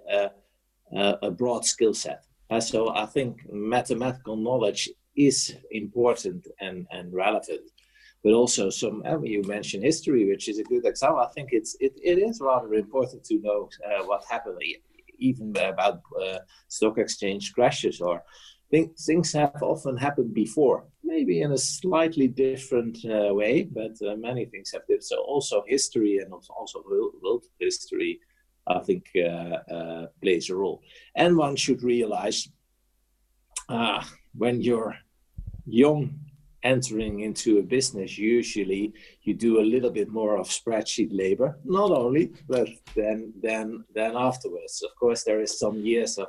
a, 0.96 1.18
a 1.24 1.32
broad 1.32 1.66
skill 1.66 1.96
set. 1.96 2.26
So 2.60 2.94
I 2.94 3.08
think 3.08 3.52
mathematical 3.52 4.36
knowledge 4.36 4.88
is 5.16 5.56
important 5.72 6.48
and, 6.60 6.88
and 6.92 7.14
relevant. 7.14 7.70
But 8.24 8.34
also 8.34 8.70
some, 8.70 9.04
uh, 9.06 9.20
you 9.22 9.42
mentioned 9.44 9.84
history, 9.84 10.26
which 10.26 10.48
is 10.48 10.58
a 10.58 10.64
good 10.64 10.86
example. 10.86 11.20
I 11.20 11.28
think 11.34 11.50
it's 11.52 11.76
it, 11.82 11.94
it 12.02 12.18
is 12.20 12.40
rather 12.40 12.74
important 12.74 13.26
to 13.26 13.40
know 13.40 13.70
uh, 13.86 14.06
what 14.06 14.24
happened, 14.30 14.60
even 15.20 15.54
about 15.58 16.02
uh, 16.26 16.40
stock 16.70 16.98
exchange 16.98 17.52
crashes 17.54 18.00
or 18.00 18.24
things. 18.72 19.06
Things 19.06 19.34
have 19.34 19.62
often 19.62 19.98
happened 19.98 20.34
before, 20.34 20.86
maybe 21.04 21.42
in 21.42 21.52
a 21.52 21.58
slightly 21.58 22.30
different 22.30 22.98
uh, 23.04 23.34
way, 23.34 23.64
but 23.64 23.92
uh, 24.08 24.16
many 24.16 24.46
things 24.46 24.72
have. 24.72 24.88
Been. 24.88 25.02
So 25.02 25.18
also 25.18 25.66
history 25.68 26.20
and 26.20 26.32
also 26.32 26.82
world 26.90 27.44
history, 27.60 28.22
I 28.68 28.80
think, 28.80 29.04
uh, 29.18 30.06
plays 30.22 30.50
a 30.50 30.56
role. 30.56 30.82
And 31.16 31.36
one 31.36 31.58
should 31.58 31.84
realize 31.84 32.48
when 34.36 34.62
you're 34.62 34.96
young 35.66 36.20
entering 36.64 37.20
into 37.20 37.60
a 37.60 37.64
business, 37.64 38.18
usually 38.18 38.94
you 39.24 39.34
do 39.34 39.60
a 39.60 39.70
little 39.74 39.90
bit 39.92 40.10
more 40.10 40.38
of 40.38 40.48
spreadsheet 40.48 41.10
labor, 41.12 41.60
not 41.66 41.92
only, 41.92 42.32
but 42.48 42.70
then 42.96 43.34
then 43.42 43.84
then 43.94 44.16
afterwards. 44.16 44.82
Of 44.84 44.96
course, 44.96 45.24
there 45.24 45.42
is 45.42 45.60
some 45.60 45.78
years 45.80 46.18
of 46.18 46.28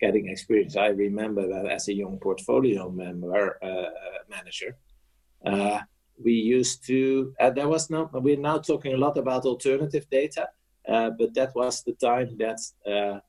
getting 0.00 0.28
experience. 0.28 0.76
I 0.76 0.88
remember 0.88 1.46
that 1.48 1.66
as 1.66 1.88
a 1.88 1.94
young 1.94 2.18
portfolio 2.18 2.90
member 2.90 3.58
uh, 3.62 3.90
manager, 4.28 4.76
uh, 5.46 5.80
we 6.22 6.32
used 6.32 6.84
to. 6.86 7.32
Uh, 7.40 7.50
there 7.50 7.68
was 7.68 7.90
no. 7.90 8.10
We're 8.12 8.36
now 8.36 8.58
talking 8.58 8.94
a 8.94 8.98
lot 8.98 9.16
about 9.16 9.44
alternative 9.44 10.06
data, 10.10 10.48
uh, 10.88 11.10
but 11.10 11.34
that 11.34 11.54
was 11.54 11.82
the 11.82 11.94
time 11.94 12.36
that 12.38 12.60
uh, 12.86 13.20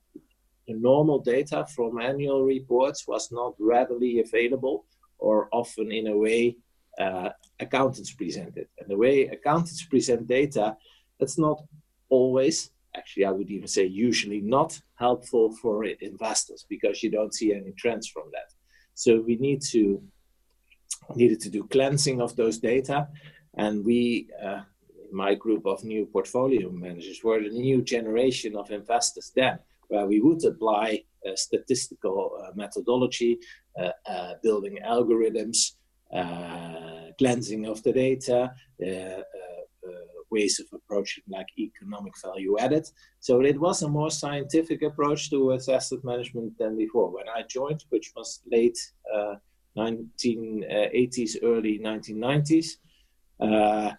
the 0.66 0.74
normal 0.74 1.20
data 1.20 1.66
from 1.74 2.00
annual 2.00 2.44
reports 2.44 3.06
was 3.06 3.30
not 3.30 3.54
readily 3.58 4.20
available 4.20 4.84
or 5.20 5.48
often 5.52 5.92
in 5.92 6.06
a 6.08 6.16
way 6.16 6.56
uh, 6.98 7.30
accountants 7.60 8.12
present 8.12 8.56
it. 8.56 8.68
And 8.78 8.88
the 8.88 8.96
way 8.96 9.26
accountants 9.36 9.84
present 9.84 10.26
data, 10.26 10.76
that's 11.18 11.38
not 11.38 11.58
always, 12.08 12.70
actually, 12.96 13.24
I 13.26 13.30
would 13.30 13.50
even 13.50 13.68
say 13.68 13.84
usually 13.84 14.40
not 14.40 14.80
helpful 14.96 15.46
for 15.62 15.84
investors 15.84 16.66
because 16.68 17.02
you 17.02 17.10
don't 17.10 17.34
see 17.34 17.54
any 17.54 17.72
trends 17.72 18.06
from 18.08 18.26
that. 18.32 18.48
So 18.94 19.20
we 19.20 19.36
need 19.36 19.62
to 19.72 20.02
needed 21.16 21.40
to 21.40 21.50
do 21.50 21.64
cleansing 21.64 22.20
of 22.20 22.36
those 22.36 22.58
data, 22.58 23.08
and 23.56 23.84
we. 23.84 24.28
Uh, 24.44 24.62
my 25.12 25.34
group 25.34 25.66
of 25.66 25.82
new 25.84 26.06
portfolio 26.06 26.70
managers 26.70 27.20
were 27.24 27.42
the 27.42 27.48
new 27.48 27.82
generation 27.82 28.56
of 28.56 28.70
investors 28.70 29.32
then, 29.34 29.58
where 29.88 30.06
we 30.06 30.20
would 30.20 30.44
apply 30.44 31.02
statistical 31.34 32.38
uh, 32.42 32.50
methodology, 32.54 33.38
uh, 33.78 33.90
uh, 34.06 34.34
building 34.42 34.78
algorithms, 34.86 35.72
cleansing 37.18 37.66
of 37.66 37.82
the 37.82 37.92
data, 37.92 38.52
ways 40.30 40.60
of 40.60 40.66
approaching 40.72 41.24
like 41.28 41.48
economic 41.58 42.14
value 42.22 42.56
added. 42.58 42.88
So 43.18 43.40
it 43.40 43.60
was 43.60 43.82
a 43.82 43.88
more 43.88 44.10
scientific 44.10 44.82
approach 44.82 45.28
towards 45.28 45.68
asset 45.68 46.04
management 46.04 46.56
than 46.58 46.76
before. 46.76 47.10
When 47.10 47.28
I 47.28 47.42
joined, 47.42 47.84
which 47.88 48.12
was 48.14 48.40
late 48.50 48.78
uh, 49.12 49.34
1980s, 49.76 51.36
early 51.42 51.80
1990s, 51.80 52.76
uh, 53.40 53.92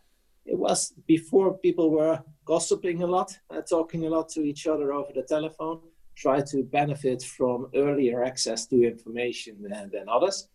it 0.45 0.57
was 0.57 0.93
before 1.05 1.57
people 1.57 1.91
were 1.91 2.23
gossiping 2.45 3.03
a 3.03 3.07
lot, 3.07 3.37
uh, 3.49 3.61
talking 3.61 4.05
a 4.05 4.09
lot 4.09 4.29
to 4.29 4.41
each 4.41 4.67
other 4.67 4.93
over 4.93 5.11
the 5.13 5.23
telephone 5.23 5.81
try 6.21 6.39
to 6.51 6.63
benefit 6.63 7.23
from 7.23 7.67
earlier 7.75 8.23
access 8.23 8.67
to 8.67 8.87
information 8.93 9.57
than, 9.61 9.89
than 9.91 10.07
others. 10.07 10.47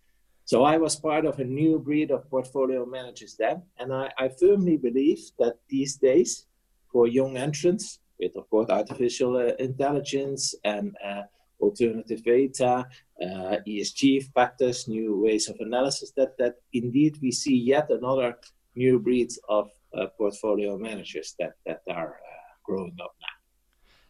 So 0.44 0.62
I 0.62 0.76
was 0.76 0.94
part 0.94 1.24
of 1.26 1.40
a 1.40 1.44
new 1.44 1.80
breed 1.80 2.12
of 2.12 2.30
portfolio 2.30 2.86
managers 2.86 3.34
then, 3.36 3.62
and 3.78 3.92
I, 3.92 4.12
I 4.16 4.28
firmly 4.28 4.76
believe 4.76 5.18
that 5.40 5.56
these 5.68 5.96
days, 5.96 6.46
for 6.92 7.08
young 7.08 7.36
entrants, 7.36 7.98
with 8.20 8.36
of 8.36 8.48
course 8.48 8.70
artificial 8.70 9.36
uh, 9.36 9.52
intelligence 9.58 10.54
and 10.64 10.94
uh, 11.04 11.22
alternative 11.60 12.22
data, 12.22 12.86
uh, 13.20 13.56
ESG 13.66 14.32
factors, 14.32 14.86
new 14.86 15.20
ways 15.20 15.48
of 15.48 15.56
analysis, 15.60 16.12
that 16.16 16.38
that 16.38 16.54
indeed 16.72 17.18
we 17.20 17.32
see 17.32 17.56
yet 17.56 17.90
another 17.90 18.36
new 18.76 18.98
breed 19.00 19.30
of 19.48 19.68
uh, 19.98 20.06
portfolio 20.16 20.78
managers 20.78 21.34
that 21.38 21.54
that 21.66 21.82
are 21.90 22.12
uh, 22.14 22.52
growing 22.64 22.96
up 23.02 23.14
now. 23.20 23.35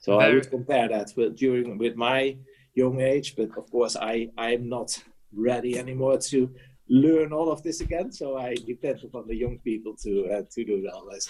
So 0.07 0.21
Very... 0.21 0.31
I 0.31 0.35
would 0.37 0.51
compare 0.51 0.89
that 0.89 1.13
with 1.17 1.37
during 1.37 1.79
with 1.79 1.97
my 1.97 2.37
young 2.75 3.01
age, 3.01 3.35
but 3.35 3.51
of 3.59 3.69
course 3.73 3.97
I 3.97 4.31
I'm 4.39 4.69
not 4.69 4.91
ready 5.35 5.77
anymore 5.79 6.19
to 6.31 6.49
learn 6.89 7.33
all 7.33 7.51
of 7.51 7.61
this 7.65 7.81
again. 7.81 8.13
So 8.13 8.39
I 8.39 8.55
depend 8.55 9.03
upon 9.03 9.27
the 9.27 9.35
young 9.35 9.59
people 9.65 9.97
to 10.05 10.13
uh, 10.33 10.43
to 10.53 10.65
do 10.65 10.89
all 10.95 11.09
this. 11.11 11.27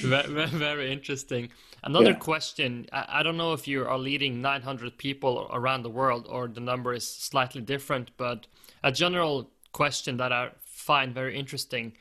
very, 0.00 0.46
very 0.68 0.92
interesting. 0.92 1.50
Another 1.84 2.16
yeah. 2.16 2.30
question. 2.30 2.86
I, 2.92 3.20
I, 3.20 3.22
don't 3.22 3.36
know 3.36 3.52
if 3.52 3.68
you 3.68 3.86
are 3.86 3.98
leading 3.98 4.42
900 4.42 4.98
people 4.98 5.48
around 5.52 5.82
the 5.82 5.90
world 6.00 6.26
or 6.28 6.48
the 6.48 6.60
number 6.60 6.92
is 6.92 7.06
slightly 7.06 7.62
different, 7.62 8.10
but 8.16 8.46
a 8.82 8.92
general 8.92 9.50
question 9.72 10.16
that 10.18 10.32
I 10.32 10.50
find 10.64 11.14
very 11.14 11.38
interesting. 11.38 11.92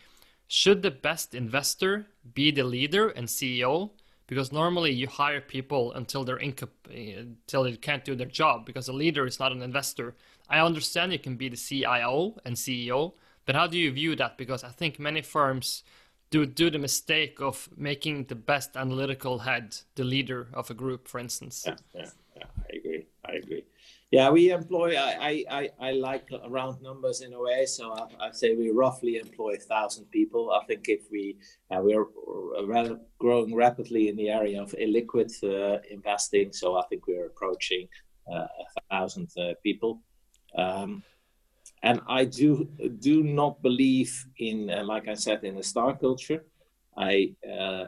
Should 0.48 0.82
the 0.82 0.91
best 0.91 1.34
investor 1.34 2.08
be 2.34 2.51
the 2.51 2.63
leader 2.63 3.10
and 3.10 3.27
CEO, 3.27 3.91
because 4.31 4.53
normally 4.53 4.93
you 4.93 5.07
hire 5.07 5.41
people 5.41 5.91
until 5.91 6.23
they're 6.23 6.38
incap- 6.38 6.88
eh, 6.89 7.19
until 7.19 7.63
they 7.63 7.75
can't 7.75 8.05
do 8.05 8.15
their 8.15 8.33
job 8.41 8.65
because 8.65 8.88
a 8.88 8.93
leader 8.93 9.25
is 9.25 9.41
not 9.41 9.51
an 9.51 9.61
investor. 9.61 10.15
I 10.50 10.61
understand 10.61 11.11
you 11.11 11.19
can 11.19 11.35
be 11.35 11.50
the 11.50 11.57
CIO 11.57 12.38
and 12.45 12.55
CEO, 12.55 13.11
but 13.45 13.55
how 13.55 13.67
do 13.67 13.77
you 13.77 13.91
view 13.91 14.15
that? 14.15 14.38
Because 14.38 14.63
I 14.63 14.69
think 14.69 15.00
many 15.00 15.21
firms 15.21 15.83
do 16.29 16.45
do 16.45 16.69
the 16.69 16.79
mistake 16.79 17.41
of 17.41 17.67
making 17.75 18.27
the 18.29 18.35
best 18.35 18.77
analytical 18.77 19.39
head 19.39 19.75
the 19.95 20.05
leader 20.05 20.47
of 20.53 20.69
a 20.69 20.73
group, 20.73 21.09
for 21.09 21.19
instance. 21.19 21.65
Yeah, 21.67 21.75
yeah, 21.93 22.09
yeah 22.38 22.45
I. 22.69 22.80
Yeah, 24.12 24.30
we 24.30 24.51
employ. 24.51 24.98
I 24.98 25.46
I, 25.50 25.70
I 25.80 25.91
like 25.94 26.27
round 26.50 26.82
numbers 26.82 27.22
in 27.22 27.32
a 27.32 27.39
way, 27.39 27.65
so 27.65 27.94
I, 27.94 28.27
I 28.27 28.32
say 28.32 28.56
we 28.56 28.70
roughly 28.70 29.15
employ 29.15 29.53
a 29.53 29.65
thousand 29.74 30.12
people. 30.12 30.51
I 30.51 30.65
think 30.65 30.89
if 30.89 31.10
we 31.10 31.38
uh, 31.72 31.80
we're 31.82 32.08
growing 33.20 33.56
rapidly 33.56 34.10
in 34.10 34.18
the 34.18 34.30
area 34.30 34.62
of 34.62 34.74
illiquid 34.74 35.32
uh, 35.44 35.80
investing, 35.89 36.51
so 36.51 36.75
I 36.75 36.84
think 36.88 37.08
we're 37.08 37.27
approaching 37.27 37.88
uh, 38.30 38.48
a 38.77 38.82
thousand 38.89 39.30
uh, 39.38 39.53
people. 39.63 40.01
Um, 40.58 41.03
and 41.82 42.01
I 42.06 42.25
do 42.25 42.68
do 43.00 43.24
not 43.24 43.62
believe 43.62 44.27
in, 44.38 44.70
uh, 44.70 44.84
like 44.84 45.08
I 45.08 45.13
said, 45.15 45.46
in 45.46 45.56
a 45.58 45.63
star 45.63 45.98
culture. 45.98 46.44
I 46.98 47.34
uh, 47.50 47.86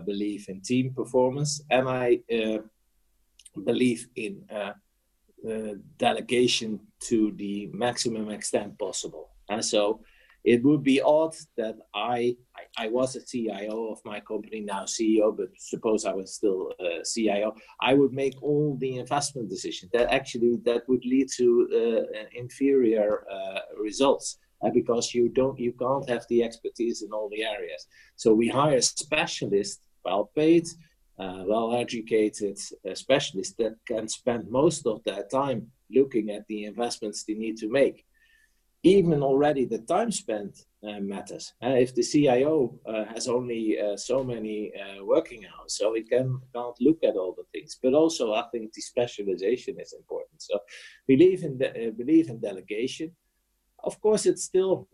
believe 0.00 0.50
in 0.50 0.60
team 0.60 0.92
performance, 0.92 1.62
and 1.70 1.88
I 1.88 2.20
believe 3.64 4.06
in 4.16 4.44
uh, 5.48 5.74
delegation 5.98 6.80
to 7.00 7.32
the 7.36 7.68
maximum 7.72 8.30
extent 8.30 8.78
possible. 8.78 9.30
And 9.48 9.64
so 9.64 10.00
it 10.44 10.62
would 10.64 10.82
be 10.82 11.00
odd 11.00 11.34
that 11.56 11.76
I, 11.94 12.36
I, 12.56 12.86
I 12.86 12.88
was 12.88 13.14
a 13.14 13.24
CIO 13.24 13.92
of 13.92 14.00
my 14.04 14.20
company 14.20 14.60
now 14.60 14.84
CEO, 14.84 15.36
but 15.36 15.48
suppose 15.56 16.04
I 16.04 16.12
was 16.12 16.34
still 16.34 16.72
a 16.80 17.04
CIO, 17.04 17.54
I 17.80 17.94
would 17.94 18.12
make 18.12 18.42
all 18.42 18.76
the 18.80 18.96
investment 18.96 19.48
decisions. 19.48 19.92
That 19.92 20.12
actually 20.12 20.58
that 20.64 20.88
would 20.88 21.04
lead 21.04 21.28
to 21.36 22.06
uh, 22.12 22.24
inferior 22.34 23.24
uh, 23.30 23.60
results. 23.80 24.38
uh, 24.62 24.70
because 24.70 25.14
you 25.14 25.28
don't 25.28 25.58
you 25.58 25.72
can't 25.72 26.08
have 26.08 26.24
the 26.28 26.42
expertise 26.42 27.02
in 27.02 27.12
all 27.12 27.28
the 27.28 27.42
areas. 27.42 27.86
So 28.16 28.32
we 28.32 28.48
hire 28.48 28.80
specialists, 28.80 29.80
well 30.04 30.30
paid, 30.36 30.66
uh, 31.22 31.44
well 31.46 31.68
educated 31.74 32.58
uh, 32.88 32.94
specialists 32.94 33.54
that 33.56 33.74
can 33.86 34.08
spend 34.08 34.50
most 34.50 34.86
of 34.86 35.02
their 35.04 35.24
time 35.24 35.60
looking 35.90 36.30
at 36.30 36.46
the 36.48 36.64
investments 36.64 37.24
they 37.24 37.34
need 37.34 37.56
to 37.56 37.68
make. 37.68 38.04
Even 38.84 39.22
already 39.22 39.64
the 39.64 39.78
time 39.78 40.10
spent 40.10 40.52
uh, 40.88 40.98
matters. 40.98 41.54
Uh, 41.62 41.76
if 41.84 41.94
the 41.94 42.02
CIO 42.02 42.76
uh, 42.84 43.04
has 43.14 43.28
only 43.28 43.78
uh, 43.78 43.96
so 43.96 44.24
many 44.24 44.72
working 45.02 45.44
hours, 45.46 45.76
so 45.78 45.94
he 45.94 46.02
can, 46.02 46.40
can't 46.52 46.80
look 46.80 46.98
at 47.04 47.14
all 47.14 47.32
the 47.36 47.44
things. 47.52 47.78
But 47.80 47.94
also, 47.94 48.32
I 48.32 48.44
think 48.50 48.72
the 48.72 48.82
specialization 48.82 49.74
is 49.78 49.92
important. 49.92 50.42
So, 50.42 50.58
believe 51.06 51.44
in 51.44 51.58
the, 51.58 51.94
believe 51.96 52.28
in 52.28 52.40
delegation 52.40 53.12
of 53.84 54.00
course, 54.00 54.26
it's 54.26 54.44
still 54.44 54.88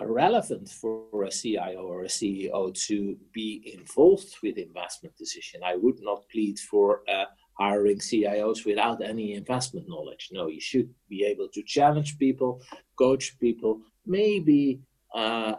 relevant 0.00 0.68
for 0.68 1.24
a 1.24 1.30
CIO 1.30 1.82
or 1.82 2.02
a 2.04 2.08
CEO 2.08 2.74
to 2.86 3.16
be 3.32 3.72
involved 3.78 4.34
with 4.42 4.58
investment 4.58 5.16
decision. 5.16 5.60
I 5.64 5.76
would 5.76 6.00
not 6.02 6.28
plead 6.28 6.58
for 6.58 7.02
uh, 7.08 7.26
hiring 7.58 7.98
CIOs 7.98 8.66
without 8.66 9.02
any 9.02 9.34
investment 9.34 9.88
knowledge. 9.88 10.30
No, 10.32 10.48
you 10.48 10.60
should 10.60 10.92
be 11.08 11.24
able 11.24 11.48
to 11.54 11.62
challenge 11.62 12.18
people, 12.18 12.60
coach 12.98 13.38
people, 13.38 13.80
maybe 14.06 14.80
uh, 15.14 15.54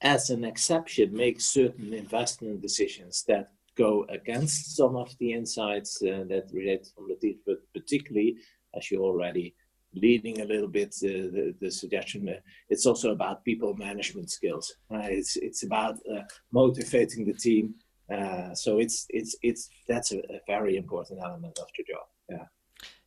as 0.00 0.30
an 0.30 0.44
exception, 0.44 1.14
make 1.14 1.40
certain 1.40 1.92
investment 1.92 2.60
decisions 2.62 3.24
that 3.28 3.52
go 3.76 4.04
against 4.08 4.76
some 4.76 4.96
of 4.96 5.16
the 5.18 5.32
insights 5.32 6.02
uh, 6.02 6.24
that 6.28 6.50
relate 6.52 6.86
from 6.94 7.08
the 7.08 7.16
team, 7.16 7.38
but 7.46 7.58
particularly, 7.72 8.36
as 8.74 8.90
you 8.90 9.00
already 9.02 9.54
leading 9.94 10.40
a 10.40 10.44
little 10.44 10.68
bit 10.68 10.94
the, 11.00 11.54
the 11.60 11.70
suggestion. 11.70 12.28
It's 12.68 12.86
also 12.86 13.12
about 13.12 13.44
people 13.44 13.74
management 13.74 14.30
skills. 14.30 14.74
Right? 14.90 15.12
It's 15.12 15.36
it's 15.36 15.62
about 15.64 15.96
uh, 16.10 16.22
motivating 16.52 17.26
the 17.26 17.34
team. 17.34 17.74
Uh, 18.12 18.54
so 18.54 18.78
it's 18.78 19.06
it's 19.10 19.36
it's 19.42 19.68
that's 19.88 20.12
a, 20.12 20.18
a, 20.18 20.40
very 20.46 20.76
important 20.76 21.20
element 21.22 21.58
of 21.58 21.68
the 21.76 21.84
job. 21.84 22.06
Yeah. 22.28 22.46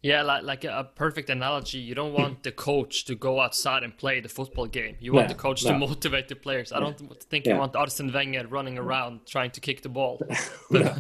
Yeah, 0.06 0.22
like, 0.22 0.44
like 0.44 0.64
a 0.66 0.88
perfect 0.96 1.32
analogy. 1.32 1.80
You 1.80 1.96
don't 1.96 2.14
want 2.14 2.44
the 2.44 2.52
coach 2.52 3.06
to 3.06 3.16
go 3.16 3.40
outside 3.40 3.82
and 3.82 3.98
play 3.98 4.20
the 4.20 4.30
football 4.30 4.68
game. 4.68 4.98
You 5.00 5.14
want 5.14 5.30
no, 5.30 5.34
the 5.34 5.40
coach 5.40 5.66
no. 5.66 5.72
to 5.72 5.80
motivate 5.80 6.28
the 6.28 6.36
players. 6.36 6.72
I 6.72 6.80
don't 6.80 6.96
think 7.24 7.48
yeah. 7.48 7.54
you 7.54 7.60
want 7.60 7.76
Arsene 7.76 8.14
Wenger 8.14 8.46
running 8.46 8.78
around 8.78 9.26
trying 9.26 9.50
to 9.50 9.60
kick 9.60 9.82
the 9.82 9.90
ball. 9.90 10.22
no, 10.70 10.96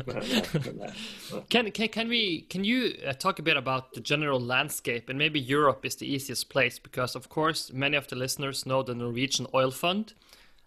can, 1.49 1.69
can 1.69 1.89
can 1.89 2.07
we 2.07 2.41
can 2.49 2.63
you 2.63 2.97
uh, 3.05 3.13
talk 3.13 3.37
a 3.37 3.43
bit 3.43 3.57
about 3.57 3.93
the 3.93 4.01
general 4.01 4.39
landscape 4.39 5.07
and 5.07 5.19
maybe 5.19 5.39
Europe 5.39 5.85
is 5.85 5.97
the 5.97 6.11
easiest 6.11 6.49
place 6.49 6.79
because 6.79 7.15
of 7.15 7.29
course 7.29 7.71
many 7.71 7.95
of 7.95 8.07
the 8.07 8.15
listeners 8.15 8.65
know 8.65 8.81
the 8.81 8.95
Norwegian 8.95 9.45
oil 9.53 9.69
fund. 9.69 10.15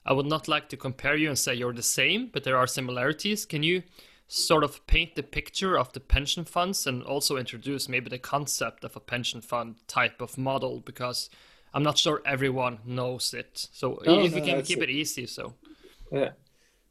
I 0.07 0.13
would 0.13 0.27
not 0.27 0.47
like 0.47 0.69
to 0.69 0.77
compare 0.77 1.17
you 1.17 1.29
and 1.29 1.39
say 1.39 1.55
you're 1.55 1.75
the 1.75 1.83
same, 1.83 2.31
but 2.33 2.45
there 2.45 2.57
are 2.57 2.69
similarities. 2.69 3.45
Can 3.45 3.65
you 3.65 3.83
sort 4.29 4.63
of 4.63 4.87
paint 4.87 5.15
the 5.15 5.23
picture 5.23 5.79
of 5.79 5.93
the 5.95 6.01
pension 6.01 6.45
funds 6.45 6.87
and 6.87 7.03
also 7.03 7.37
introduce 7.37 7.89
maybe 7.89 8.11
the 8.11 8.19
concept 8.19 8.85
of 8.85 8.95
a 8.95 9.01
pension 9.01 9.41
fund 9.41 9.77
type 9.89 10.21
of 10.21 10.37
model 10.37 10.81
because 10.81 11.31
I'm 11.73 11.83
not 11.83 11.97
sure 11.99 12.23
everyone 12.27 12.79
knows 12.85 13.33
it. 13.33 13.69
So 13.73 14.01
no, 14.05 14.21
if 14.21 14.33
no, 14.33 14.41
we 14.41 14.47
can 14.47 14.63
keep 14.63 14.79
it. 14.79 14.91
it. 14.91 14.93
easy, 14.93 15.27
so 15.27 15.55
yeah. 16.13 16.31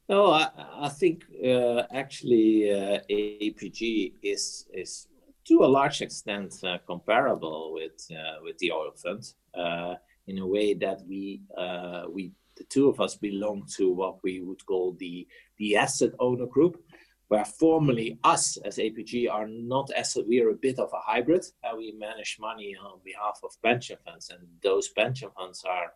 No, 0.10 0.32
I, 0.32 0.50
I 0.80 0.90
think 0.90 1.26
uh, 1.46 1.84
actually 1.94 2.72
uh, 2.72 3.00
APG 3.10 4.14
is 4.24 4.66
is 4.74 5.08
to 5.48 5.64
a 5.64 5.68
large 5.68 6.02
extent 6.02 6.56
uh, 6.64 6.78
comparable 6.88 7.74
with 7.74 8.10
uh, 8.12 8.42
with 8.44 8.58
the 8.58 8.72
oil 8.72 8.92
fund 8.96 9.24
uh, 9.54 9.96
in 10.28 10.40
a 10.40 10.48
way 10.48 10.74
that 10.74 11.02
we 11.08 11.42
uh, 11.58 12.06
we 12.10 12.32
the 12.58 12.64
two 12.66 12.90
of 12.90 13.00
us 13.00 13.16
belong 13.16 13.66
to 13.78 13.92
what 13.92 14.18
we 14.24 14.42
would 14.42 14.66
call 14.66 14.94
the 15.00 15.28
the 15.58 15.76
asset 15.76 16.12
owner 16.20 16.46
group 16.46 16.82
where 17.28 17.46
formerly 17.46 18.18
us 18.24 18.58
as 18.58 18.78
APG 18.78 19.30
are 19.30 19.48
not 19.48 19.92
as 19.92 20.18
we 20.28 20.42
are 20.42 20.50
a 20.50 20.56
bit 20.56 20.80
of 20.80 20.90
a 20.94 21.00
hybrid. 21.00 21.46
We 21.76 21.92
manage 21.92 22.38
money 22.40 22.76
on 22.82 23.00
behalf 23.04 23.40
of 23.44 23.52
pension 23.62 23.98
funds, 24.06 24.30
and 24.30 24.48
those 24.64 24.90
pension 24.90 25.30
funds 25.36 25.64
are 25.68 25.94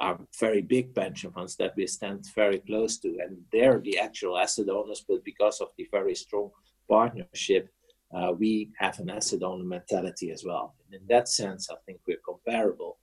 are 0.00 0.18
very 0.40 0.62
big 0.62 0.94
pension 0.94 1.30
funds 1.30 1.54
that 1.56 1.74
we 1.76 1.86
stand 1.86 2.26
very 2.34 2.58
close 2.60 2.98
to, 2.98 3.08
and 3.22 3.36
they're 3.52 3.78
the 3.78 3.98
actual 3.98 4.38
asset 4.38 4.68
owners. 4.70 5.04
But 5.06 5.22
because 5.22 5.60
of 5.60 5.68
the 5.76 5.86
very 5.90 6.14
strong 6.14 6.50
partnership, 6.88 7.68
uh, 8.14 8.32
we 8.32 8.70
have 8.78 8.98
an 9.00 9.10
asset 9.10 9.42
owner 9.42 9.64
mentality 9.64 10.30
as 10.30 10.44
well. 10.44 10.74
And 10.86 11.00
in 11.00 11.06
that 11.08 11.28
sense, 11.28 11.68
I 11.70 11.76
think 11.84 12.00
we're 12.06 12.24
comparable. 12.24 12.98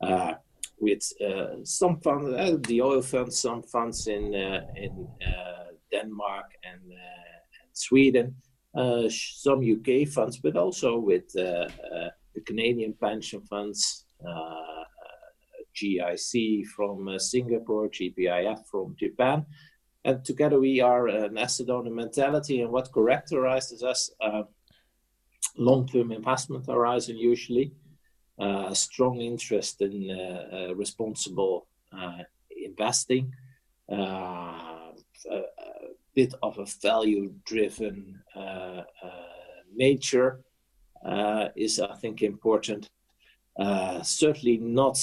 Uh, 0.00 0.34
with 0.80 1.12
uh, 1.20 1.64
some 1.64 1.98
funds, 2.00 2.32
uh, 2.32 2.56
the 2.68 2.82
oil 2.82 3.02
funds, 3.02 3.40
some 3.40 3.62
funds 3.62 4.06
in 4.06 4.34
uh, 4.34 4.60
in 4.76 5.08
Denmark 5.90 6.46
and, 6.64 6.92
uh, 6.92 7.62
and 7.62 7.70
Sweden, 7.72 8.34
uh, 8.74 9.08
some 9.08 9.60
UK 9.60 10.08
funds, 10.08 10.38
but 10.38 10.56
also 10.56 10.98
with 10.98 11.24
uh, 11.36 11.68
the 12.34 12.40
Canadian 12.46 12.94
pension 12.94 13.40
funds, 13.42 14.04
GIC 15.74 16.66
from 16.66 17.18
Singapore, 17.18 17.88
GPIF 17.88 18.66
from 18.66 18.96
Japan. 18.98 19.46
And 20.04 20.24
together 20.24 20.58
we 20.58 20.80
are 20.80 21.08
an 21.08 21.38
asset 21.38 21.70
owner 21.70 21.90
mentality. 21.90 22.62
And 22.62 22.72
what 22.72 22.92
characterizes 22.92 23.82
us, 23.82 24.10
long-term 25.56 26.12
investment 26.12 26.66
horizon 26.66 27.16
usually, 27.16 27.72
uh, 28.38 28.72
strong 28.72 29.20
interest 29.20 29.80
in 29.82 30.10
uh, 30.10 30.68
uh, 30.70 30.74
responsible 30.76 31.66
investing, 32.50 33.32
bit 36.20 36.34
of 36.42 36.58
a 36.58 36.66
value 36.82 37.32
driven 37.44 37.96
uh, 38.34 38.82
uh, 39.08 39.14
nature 39.84 40.40
uh, 41.06 41.46
is, 41.54 41.78
I 41.78 41.94
think, 42.02 42.22
important. 42.22 42.82
certainly 44.02 44.56
not 44.80 44.98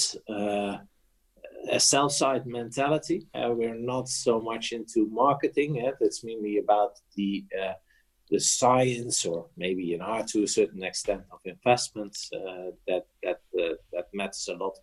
a 1.76 1.80
sell 1.90 2.10
side 2.20 2.44
mentality. 2.60 3.18
we're 3.58 3.80
not 3.94 4.06
so 4.24 4.34
much 4.50 4.66
into 4.78 5.00
marketing. 5.24 5.70
It's 6.06 6.22
mainly 6.30 6.58
about 6.64 6.92
the 7.16 7.32
the 8.32 8.40
science 8.40 9.16
or 9.30 9.38
maybe 9.56 9.94
an 9.94 10.02
art 10.14 10.26
to 10.32 10.42
a 10.42 10.54
certain 10.58 10.82
extent 10.90 11.22
of 11.34 11.38
investments 11.54 12.18
uh, 12.38 12.70
that 12.88 13.04
that 13.24 13.40
uh, 13.62 13.76
that 13.92 14.06
matters 14.12 14.48
a 14.54 14.56
lot. 14.64 14.76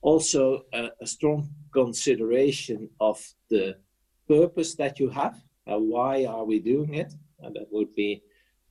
Also, 0.00 0.42
uh, 0.78 0.90
a 1.04 1.06
strong 1.06 1.40
consideration 1.72 2.80
of 2.98 3.18
the 3.50 3.64
purpose 4.28 4.74
that 4.76 5.00
you 5.00 5.10
have. 5.10 5.36
Uh, 5.70 5.78
why 5.78 6.24
are 6.24 6.44
we 6.44 6.58
doing 6.58 6.94
it? 6.94 7.12
And 7.40 7.54
that 7.56 7.68
would 7.70 7.94
be, 7.94 8.22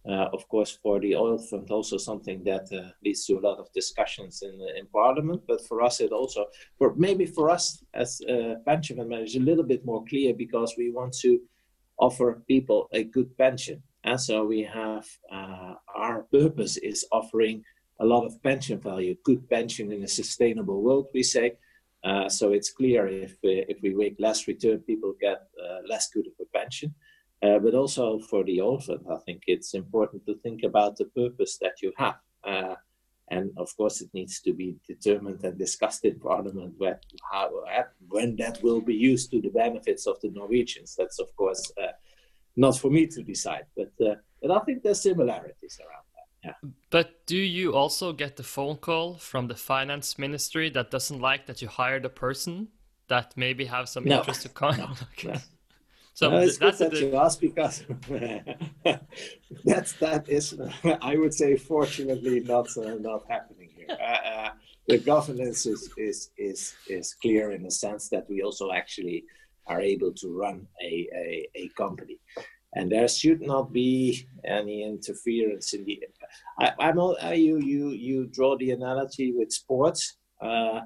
uh, 0.08 0.28
of 0.34 0.48
course, 0.48 0.72
for 0.84 1.00
the 1.00 1.16
oil 1.16 1.38
fund, 1.38 1.70
also 1.72 1.98
something 1.98 2.44
that 2.44 2.68
uh, 2.72 2.90
leads 3.04 3.26
to 3.26 3.38
a 3.38 3.46
lot 3.48 3.60
of 3.60 3.72
discussions 3.74 4.42
in 4.42 4.56
in 4.80 4.86
Parliament. 4.88 5.42
But 5.48 5.62
for 5.68 5.82
us, 5.82 6.00
it 6.00 6.12
also, 6.12 6.46
for 6.78 6.94
maybe 6.96 7.26
for 7.26 7.50
us 7.50 7.84
as 7.94 8.22
uh, 8.22 8.56
pension 8.66 8.98
fund 8.98 9.10
managers, 9.10 9.36
a 9.36 9.50
little 9.50 9.68
bit 9.74 9.86
more 9.86 10.04
clear 10.06 10.34
because 10.34 10.76
we 10.78 10.92
want 10.92 11.14
to 11.22 11.40
offer 11.98 12.44
people 12.48 12.90
a 12.92 13.04
good 13.04 13.38
pension. 13.38 13.82
And 14.04 14.20
so 14.20 14.46
we 14.46 14.62
have 14.62 15.06
uh, 15.32 15.74
our 15.96 16.24
purpose 16.32 16.78
is 16.78 17.06
offering 17.12 17.64
a 18.00 18.06
lot 18.06 18.26
of 18.26 18.42
pension 18.44 18.80
value, 18.80 19.16
good 19.24 19.50
pension 19.50 19.92
in 19.92 20.04
a 20.04 20.08
sustainable 20.08 20.82
world, 20.82 21.08
we 21.14 21.24
say, 21.24 21.58
uh, 22.06 22.30
so 22.30 22.54
it's 22.54 22.72
clear 22.72 23.08
if 23.08 23.38
if 23.42 23.78
we 23.82 23.94
make 23.94 24.16
less 24.20 24.48
return, 24.48 24.80
people 24.80 25.14
get 25.20 25.40
uh, 25.64 25.80
less 25.90 26.10
good 26.14 26.28
of 26.28 26.34
a 26.40 26.58
pension. 26.58 26.94
Uh, 27.44 27.60
but 27.60 27.74
also 27.74 28.20
for 28.20 28.44
the 28.44 28.62
oil 28.62 28.80
fund, 28.80 29.02
I 29.12 29.18
think 29.26 29.42
it's 29.48 29.74
important 29.74 30.26
to 30.26 30.36
think 30.36 30.64
about 30.64 30.98
the 30.98 31.06
purpose 31.06 31.58
that 31.58 31.82
you 31.82 31.92
have. 31.98 32.16
Uh, 32.44 32.76
and 33.30 33.52
of 33.58 33.76
course, 33.76 34.02
it 34.02 34.10
needs 34.14 34.40
to 34.42 34.54
be 34.54 34.78
determined 34.88 35.44
and 35.44 35.58
discussed 35.58 36.06
in 36.06 36.20
Parliament 36.20 36.76
when, 36.78 36.96
how, 37.32 37.50
when 38.08 38.36
that 38.38 38.62
will 38.64 38.82
be 38.82 38.96
used 38.96 39.32
to 39.32 39.42
the 39.42 39.50
benefits 39.50 40.08
of 40.08 40.20
the 40.22 40.30
Norwegians. 40.30 40.96
That's, 40.98 41.20
of 41.20 41.36
course, 41.36 41.72
uh, 41.82 41.94
not 42.56 42.78
for 42.78 42.90
me 42.90 43.08
to 43.08 43.24
decide. 43.24 43.66
But, 43.76 43.92
but 44.42 44.52
I 44.52 44.60
think 44.60 44.84
there's 44.84 45.02
similarities 45.02 45.80
around. 45.84 46.05
Yeah. 46.46 46.54
But 46.92 47.26
do 47.26 47.38
you 47.38 47.74
also 47.74 48.14
get 48.14 48.36
the 48.36 48.44
phone 48.44 48.78
call 48.78 49.16
from 49.16 49.48
the 49.48 49.56
finance 49.56 50.20
ministry 50.20 50.70
that 50.70 50.92
doesn't 50.92 51.20
like 51.20 51.48
that 51.48 51.62
you 51.62 51.68
hired 51.68 52.06
a 52.06 52.10
person 52.10 52.68
that 53.08 53.34
maybe 53.36 53.66
have 53.66 53.90
some 53.90 54.06
no. 54.06 54.20
interest 54.20 54.44
to 54.44 54.50
come? 54.50 54.78
No. 54.78 54.90
okay. 55.14 55.40
So 56.14 56.30
no, 56.30 56.38
it's 56.38 56.58
that's 56.58 56.78
good 56.78 56.92
that 56.92 57.02
you 57.02 57.16
ask 57.18 57.42
because 57.42 57.84
that's 59.66 59.94
that 59.94 60.30
is 60.30 60.58
I 61.02 61.18
would 61.18 61.34
say 61.34 61.58
fortunately 61.58 62.40
not 62.42 62.68
uh, 62.78 62.96
not 63.00 63.24
happening 63.28 63.70
here. 63.76 63.88
Uh, 63.90 64.30
uh, 64.34 64.50
the 64.88 65.00
governance 65.00 65.66
is 65.66 65.92
is 65.98 66.30
is 66.38 66.76
is 66.88 67.16
clear 67.16 67.52
in 67.52 67.64
the 67.64 67.72
sense 67.72 68.08
that 68.10 68.30
we 68.30 68.44
also 68.44 68.72
actually 68.72 69.26
are 69.68 69.82
able 69.82 70.14
to 70.14 70.28
run 70.30 70.68
a, 70.82 71.10
a, 71.16 71.50
a 71.56 71.68
company 71.70 72.20
and 72.76 72.92
there 72.92 73.08
should 73.08 73.42
not 73.42 73.72
be 73.72 74.28
any 74.44 74.84
interference 74.84 75.74
in 75.74 75.86
the. 75.86 76.04
I, 76.60 76.72
I'm 76.80 77.00
all, 77.00 77.18
you 77.34 77.60
you 77.60 77.90
you 77.90 78.28
draw 78.28 78.58
the 78.58 78.72
analogy 78.72 79.34
with 79.34 79.52
sports. 79.52 80.18
uh, 80.42 80.82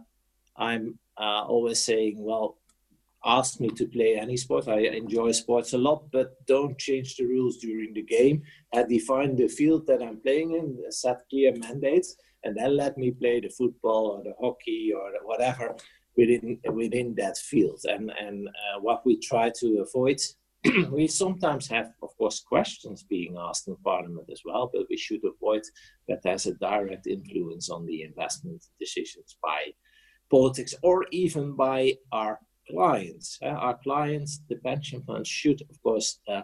I'm 0.58 1.00
uh, 1.18 1.46
always 1.48 1.80
saying, 1.80 2.16
well, 2.18 2.58
ask 3.26 3.60
me 3.60 3.70
to 3.70 3.86
play 3.88 4.18
any 4.18 4.38
sport. 4.38 4.68
I 4.68 4.80
enjoy 4.80 5.32
sports 5.32 5.74
a 5.74 5.78
lot, 5.78 6.12
but 6.12 6.34
don't 6.46 6.78
change 6.78 7.16
the 7.16 7.26
rules 7.26 7.58
during 7.58 7.94
the 7.94 8.04
game. 8.04 8.44
I 8.74 8.84
define 8.84 9.36
the 9.36 9.48
field 9.48 9.88
that 9.88 10.02
I'm 10.02 10.20
playing 10.22 10.52
in, 10.52 10.92
set 10.92 11.22
clear 11.30 11.54
mandates, 11.56 12.16
and 12.44 12.56
then 12.58 12.76
let 12.76 12.98
me 12.98 13.12
play 13.12 13.40
the 13.40 13.50
football 13.50 14.08
or 14.08 14.24
the 14.24 14.34
hockey 14.40 14.92
or 14.94 15.12
whatever 15.24 15.76
within 16.18 16.60
within 16.74 17.16
that 17.16 17.38
field. 17.38 17.82
And 17.86 18.12
and 18.20 18.48
uh, 18.48 18.80
what 18.82 19.06
we 19.06 19.18
try 19.18 19.52
to 19.62 19.86
avoid. 19.88 20.20
we 20.92 21.08
sometimes 21.08 21.68
have, 21.68 21.94
of 22.02 22.10
course, 22.18 22.42
questions 22.42 23.04
being 23.04 23.38
asked 23.38 23.68
in 23.68 23.78
Parliament 23.78 24.30
as 24.32 24.42
well, 24.44 24.70
but 24.74 24.86
we 24.90 24.98
should 24.98 25.22
avoid 25.24 25.62
that 26.08 26.20
has 26.26 26.46
a 26.46 26.54
direct 26.56 27.08
influence 27.08 27.70
on 27.70 27.86
the 27.86 28.04
investment 28.04 28.66
decisions 28.80 29.38
by 29.42 29.72
politics 30.30 30.76
or 30.84 31.06
even 31.12 31.56
by 31.56 31.94
our 32.12 32.40
clients. 32.70 33.40
Uh, 33.42 33.48
our 33.48 33.78
clients, 33.78 34.42
the 34.50 34.58
pension 34.58 35.02
funds, 35.04 35.30
should, 35.30 35.62
of 35.70 35.82
course, 35.82 36.20
uh, 36.28 36.42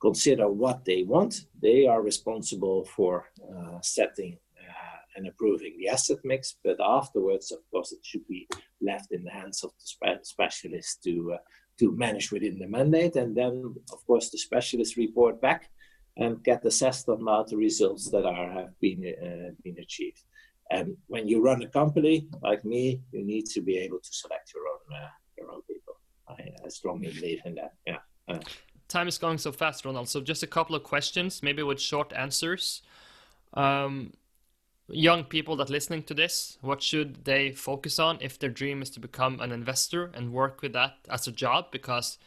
consider 0.00 0.48
what 0.48 0.84
they 0.84 1.02
want. 1.02 1.46
They 1.60 1.86
are 1.86 2.02
responsible 2.02 2.84
for 2.84 3.26
uh, 3.42 3.80
setting 3.82 4.38
uh, 4.58 4.98
and 5.16 5.26
approving 5.26 5.76
the 5.78 5.88
asset 5.88 6.18
mix, 6.24 6.56
but 6.64 6.78
afterwards, 6.80 7.52
of 7.52 7.58
course, 7.70 7.92
it 7.92 8.00
should 8.02 8.26
be 8.28 8.48
left 8.80 9.12
in 9.12 9.24
the 9.24 9.30
hands 9.30 9.62
of 9.62 9.70
the 9.70 9.84
spe- 9.84 10.24
specialists 10.24 10.96
to 11.04 11.34
uh, 11.34 11.38
to 11.78 11.96
manage 11.96 12.32
within 12.32 12.58
the 12.58 12.66
mandate, 12.66 13.16
and 13.16 13.36
then, 13.36 13.74
of 13.92 14.06
course, 14.06 14.30
the 14.30 14.38
specialists 14.38 14.96
report 14.96 15.40
back 15.40 15.70
and 16.16 16.42
get 16.42 16.64
assessed 16.64 17.08
on 17.08 17.22
about 17.22 17.48
the 17.48 17.56
results 17.56 18.10
that 18.10 18.26
are 18.26 18.50
have 18.50 18.80
been 18.80 19.00
uh, 19.06 19.50
been 19.62 19.78
achieved. 19.78 20.22
And 20.70 20.96
when 21.06 21.26
you 21.28 21.42
run 21.42 21.62
a 21.62 21.68
company 21.68 22.28
like 22.42 22.64
me, 22.64 23.00
you 23.12 23.24
need 23.24 23.46
to 23.46 23.60
be 23.60 23.78
able 23.78 24.00
to 24.00 24.10
select 24.10 24.52
your 24.54 24.64
own 24.72 25.02
uh, 25.02 25.08
your 25.38 25.50
own 25.52 25.62
people. 25.62 25.94
I, 26.28 26.50
I, 26.64 26.68
strongly 26.68 27.10
believe 27.12 27.40
in 27.46 27.54
that. 27.54 27.72
Yeah. 27.86 27.98
Uh, 28.28 28.38
Time 28.88 29.08
is 29.08 29.18
going 29.18 29.38
so 29.38 29.52
fast, 29.52 29.84
Ronald. 29.84 30.08
So 30.08 30.20
just 30.20 30.42
a 30.42 30.46
couple 30.46 30.74
of 30.74 30.82
questions, 30.82 31.42
maybe 31.42 31.62
with 31.62 31.80
short 31.80 32.12
answers. 32.12 32.82
Um, 33.54 34.12
young 34.88 35.24
people 35.24 35.56
that 35.56 35.70
listening 35.70 36.02
to 36.04 36.14
this, 36.14 36.58
what 36.60 36.82
should 36.82 37.24
they 37.24 37.52
focus 37.52 37.98
on 37.98 38.18
if 38.20 38.38
their 38.38 38.50
dream 38.50 38.82
is 38.82 38.90
to 38.90 39.00
become 39.00 39.40
an 39.40 39.52
investor 39.52 40.10
and 40.14 40.32
work 40.32 40.62
with 40.62 40.72
that 40.72 40.96
as 41.08 41.26
a 41.26 41.32
job? 41.32 41.70
Because 41.70 42.18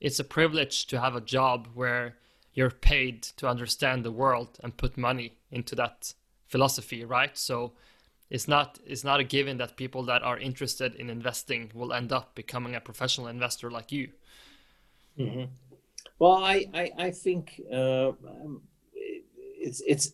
it's 0.00 0.18
a 0.18 0.24
privilege 0.24 0.86
to 0.86 1.00
have 1.00 1.14
a 1.14 1.20
job 1.20 1.68
where 1.74 2.16
you're 2.54 2.70
paid 2.70 3.22
to 3.22 3.48
understand 3.48 4.04
the 4.04 4.10
world 4.10 4.58
and 4.62 4.76
put 4.76 4.96
money 4.96 5.38
into 5.50 5.74
that 5.76 6.14
philosophy, 6.48 7.04
right? 7.04 7.36
So 7.38 7.72
it's 8.30 8.48
not 8.48 8.78
it's 8.84 9.04
not 9.04 9.20
a 9.20 9.24
given 9.24 9.58
that 9.58 9.76
people 9.76 10.02
that 10.04 10.22
are 10.22 10.38
interested 10.38 10.94
in 10.96 11.08
investing 11.08 11.70
will 11.74 11.92
end 11.92 12.12
up 12.12 12.34
becoming 12.34 12.74
a 12.74 12.80
professional 12.80 13.28
investor 13.28 13.70
like 13.70 13.92
you. 13.92 14.08
Mm-hmm. 15.18 15.44
Well, 16.18 16.36
I 16.36 16.66
I, 16.74 16.90
I 16.98 17.10
think 17.10 17.62
uh, 17.72 18.08
um, 18.08 18.62
it's 19.32 19.82
it's 19.86 20.12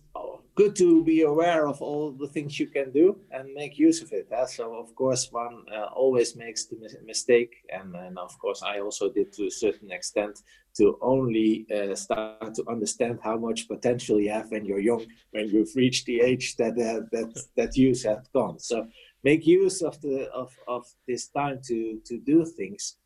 good 0.54 0.76
to 0.76 1.02
be 1.02 1.22
aware 1.22 1.66
of 1.66 1.82
all 1.82 2.12
the 2.12 2.28
things 2.28 2.60
you 2.60 2.68
can 2.68 2.92
do 2.92 3.18
and 3.32 3.52
make 3.54 3.78
use 3.78 4.02
of 4.02 4.12
it. 4.12 4.28
So 4.48 4.74
of 4.76 4.94
course 4.94 5.32
one 5.32 5.64
uh, 5.72 5.86
always 5.86 6.36
makes 6.36 6.66
the 6.66 6.76
mistake, 7.04 7.52
and, 7.72 7.94
and 7.94 8.18
of 8.18 8.38
course 8.38 8.62
I 8.62 8.80
also 8.80 9.10
did 9.10 9.32
to 9.32 9.46
a 9.46 9.50
certain 9.50 9.90
extent 9.90 10.42
to 10.76 10.98
only 11.00 11.66
uh, 11.74 11.94
start 11.94 12.54
to 12.54 12.64
understand 12.68 13.18
how 13.22 13.36
much 13.36 13.68
potential 13.68 14.20
you 14.20 14.30
have 14.30 14.50
when 14.50 14.64
you're 14.64 14.80
young, 14.80 15.04
when 15.32 15.48
you've 15.48 15.74
reached 15.74 16.06
the 16.06 16.20
age 16.20 16.56
that 16.56 16.72
uh, 16.72 17.06
that 17.12 17.30
that 17.56 17.76
use 17.76 18.04
have 18.04 18.24
gone. 18.32 18.58
So 18.58 18.86
make 19.24 19.46
use 19.46 19.82
of 19.82 20.00
the 20.00 20.30
of, 20.32 20.52
of 20.68 20.86
this 21.08 21.28
time 21.28 21.60
to 21.68 22.00
to 22.04 22.18
do 22.18 22.44
things 22.44 22.96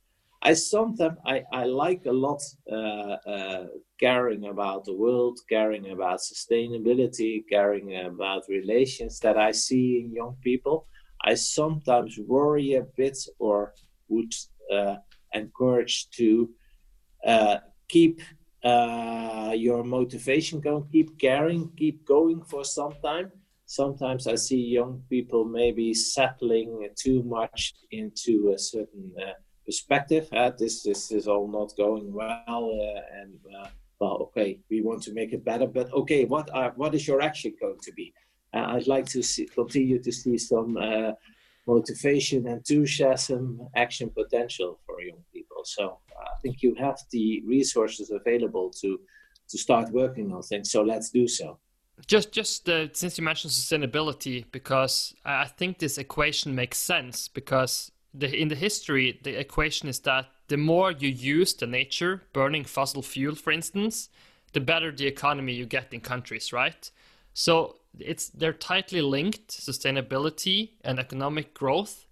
I 0.43 0.53
sometimes 0.55 1.19
I, 1.27 1.43
I 1.53 1.65
like 1.65 2.07
a 2.07 2.13
lot 2.13 2.41
uh, 2.71 3.17
uh, 3.27 3.67
caring 3.99 4.47
about 4.47 4.85
the 4.85 4.95
world, 4.95 5.41
caring 5.49 5.91
about 5.91 6.21
sustainability, 6.21 7.43
caring 7.51 7.97
about 8.07 8.45
relations 8.49 9.19
that 9.21 9.37
I 9.37 9.51
see 9.51 10.01
in 10.01 10.13
young 10.13 10.37
people. 10.43 10.87
I 11.25 11.35
sometimes 11.35 12.19
worry 12.25 12.75
a 12.75 12.83
bit 12.97 13.19
or 13.41 13.75
would 14.09 14.33
uh, 14.73 14.97
encourage 15.35 16.09
to 16.11 16.51
uh, 17.27 17.59
keep 17.89 18.21
uh, 18.63 19.53
your 19.57 19.83
motivation 19.83 20.61
going, 20.61 20.87
keep 20.93 21.19
caring, 21.19 21.71
keep 21.77 22.05
going 22.07 22.43
for 22.45 22.65
some 22.65 22.95
time. 23.03 23.33
Sometimes 23.67 24.27
I 24.27 24.37
see 24.37 24.61
young 24.61 25.03
people 25.11 25.45
maybe 25.45 25.93
settling 25.95 26.89
too 26.97 27.23
much 27.25 27.75
into 27.91 28.53
a 28.55 28.59
certain 28.59 29.13
uh, 29.21 29.33
perspective. 29.69 30.25
Uh, 30.33 30.51
this 30.61 30.75
this 30.89 31.03
is 31.19 31.25
all 31.33 31.47
not 31.59 31.71
going 31.85 32.09
well, 32.23 32.65
uh, 32.89 33.21
and 33.21 33.39
uh, 33.57 33.69
well, 34.01 34.17
okay, 34.27 34.51
we 34.71 34.79
want 34.89 35.01
to 35.07 35.13
make 35.13 35.33
it 35.37 35.43
better, 35.51 35.69
but 35.79 35.87
okay, 36.01 36.23
what 36.35 36.47
are 36.59 36.73
what 36.81 36.95
is 36.99 37.05
your 37.09 37.21
action 37.31 37.53
going 37.65 37.81
to 37.89 37.93
be? 38.01 38.07
Uh, 38.55 38.67
I'd 38.75 38.87
like 38.95 39.07
to 39.17 39.21
see, 39.23 39.47
continue 39.61 39.99
to 40.07 40.13
see 40.21 40.37
some 40.39 40.71
uh, 40.79 41.13
motivation, 41.67 42.41
enthusiasm, 42.59 43.43
action 43.85 44.09
potential 44.21 44.71
for 44.85 44.95
young 45.11 45.23
people. 45.35 45.61
So 45.77 45.85
uh, 46.17 46.29
I 46.35 46.37
think 46.41 46.55
you 46.65 46.75
have 46.87 46.99
the 47.17 47.27
resources 47.57 48.07
available 48.21 48.71
to 48.81 48.91
to 49.51 49.57
start 49.67 49.87
working 50.03 50.33
on 50.35 50.43
things. 50.43 50.67
So 50.75 50.83
let's 50.93 51.11
do 51.11 51.27
so. 51.29 51.59
Just, 52.07 52.29
just 52.33 52.69
uh, 52.69 52.87
since 52.93 53.19
you 53.19 53.25
mentioned 53.25 53.53
sustainability, 53.53 54.45
because 54.59 55.15
I 55.25 55.47
think 55.59 55.79
this 55.79 55.99
equation 55.99 56.55
makes 56.55 56.79
sense. 56.79 57.17
Because 57.29 57.91
the, 58.15 58.35
in 58.35 58.49
the 58.49 58.55
history, 58.55 59.21
the 59.23 59.39
equation 59.39 59.89
is 59.89 60.01
that 60.01 60.27
the 60.49 60.57
more 60.57 60.93
you 60.93 61.09
use 61.09 61.55
the 61.55 61.67
nature, 61.67 62.23
burning 62.33 62.65
fossil 62.65 63.03
fuel, 63.03 63.35
for 63.35 63.53
instance, 63.53 64.09
the 64.53 64.61
better 64.61 64.91
the 64.91 65.07
economy 65.07 65.53
you 65.53 65.67
get 65.67 65.93
in 65.93 66.01
countries, 66.01 66.53
right? 66.53 66.91
So 67.35 67.77
it's 67.99 68.29
they're 68.31 68.53
tightly 68.53 69.03
linked, 69.03 69.49
sustainability 69.49 70.71
and 70.83 70.99
economic 70.99 71.55
growth. 71.55 72.07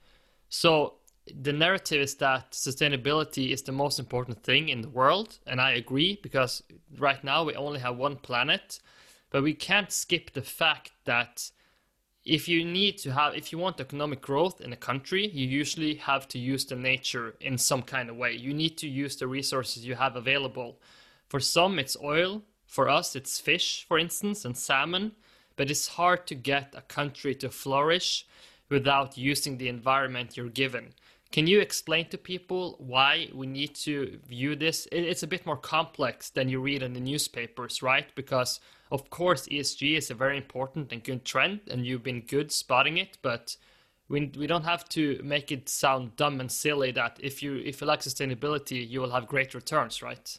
So 0.48 0.94
the 1.34 1.52
narrative 1.52 2.00
is 2.00 2.14
that 2.16 2.52
sustainability 2.52 3.50
is 3.50 3.62
the 3.62 3.72
most 3.72 3.98
important 3.98 4.42
thing 4.42 4.68
in 4.68 4.82
the 4.82 4.88
world, 4.88 5.38
and 5.46 5.60
I 5.60 5.72
agree 5.72 6.20
because 6.22 6.62
right 6.98 7.22
now 7.24 7.44
we 7.44 7.54
only 7.54 7.80
have 7.80 7.96
one 7.96 8.16
planet, 8.16 8.80
but 9.30 9.42
we 9.42 9.54
can't 9.54 9.90
skip 9.90 10.32
the 10.32 10.42
fact 10.42 10.92
that 11.04 11.50
if 12.26 12.48
you 12.48 12.64
need 12.64 12.98
to 12.98 13.12
have 13.12 13.34
if 13.36 13.52
you 13.52 13.58
want 13.58 13.80
economic 13.80 14.20
growth 14.20 14.60
in 14.60 14.72
a 14.72 14.76
country 14.76 15.28
you 15.28 15.46
usually 15.46 15.94
have 15.94 16.26
to 16.26 16.38
use 16.38 16.64
the 16.64 16.74
nature 16.74 17.36
in 17.40 17.56
some 17.56 17.82
kind 17.82 18.10
of 18.10 18.16
way. 18.16 18.32
You 18.32 18.52
need 18.52 18.76
to 18.78 18.88
use 18.88 19.16
the 19.16 19.28
resources 19.28 19.86
you 19.86 19.94
have 19.94 20.16
available. 20.16 20.80
For 21.28 21.40
some 21.40 21.78
it's 21.78 21.96
oil. 22.02 22.42
For 22.66 22.88
us 22.88 23.14
it's 23.14 23.40
fish 23.40 23.86
for 23.86 23.96
instance 23.98 24.44
and 24.44 24.56
salmon. 24.56 25.12
But 25.54 25.70
it's 25.70 25.86
hard 25.86 26.26
to 26.26 26.34
get 26.34 26.74
a 26.76 26.82
country 26.82 27.34
to 27.36 27.48
flourish 27.48 28.26
without 28.68 29.16
using 29.16 29.56
the 29.56 29.68
environment 29.68 30.36
you're 30.36 30.48
given. 30.48 30.92
Can 31.30 31.46
you 31.46 31.60
explain 31.60 32.08
to 32.08 32.18
people 32.18 32.76
why 32.78 33.28
we 33.32 33.46
need 33.46 33.74
to 33.76 34.18
view 34.26 34.56
this? 34.56 34.88
It's 34.90 35.22
a 35.22 35.26
bit 35.26 35.46
more 35.46 35.56
complex 35.56 36.30
than 36.30 36.48
you 36.48 36.60
read 36.60 36.82
in 36.82 36.92
the 36.92 37.00
newspapers, 37.00 37.82
right? 37.82 38.06
Because 38.14 38.60
of 38.90 39.10
course 39.10 39.46
ESG 39.48 39.96
is 39.96 40.10
a 40.10 40.14
very 40.14 40.36
important 40.36 40.92
and 40.92 41.02
good 41.02 41.24
trend, 41.24 41.60
and 41.70 41.86
you've 41.86 42.02
been 42.02 42.20
good 42.20 42.52
spotting 42.52 42.98
it, 42.98 43.18
but 43.22 43.56
we 44.08 44.30
we 44.38 44.46
don't 44.46 44.64
have 44.64 44.88
to 44.90 45.20
make 45.22 45.50
it 45.50 45.68
sound 45.68 46.16
dumb 46.16 46.40
and 46.40 46.50
silly 46.50 46.92
that 46.92 47.18
if 47.20 47.42
you 47.42 47.56
if 47.56 47.80
you 47.80 47.86
like 47.86 48.00
sustainability, 48.00 48.88
you 48.88 49.00
will 49.00 49.10
have 49.10 49.26
great 49.26 49.54
returns, 49.54 50.02
right? 50.02 50.38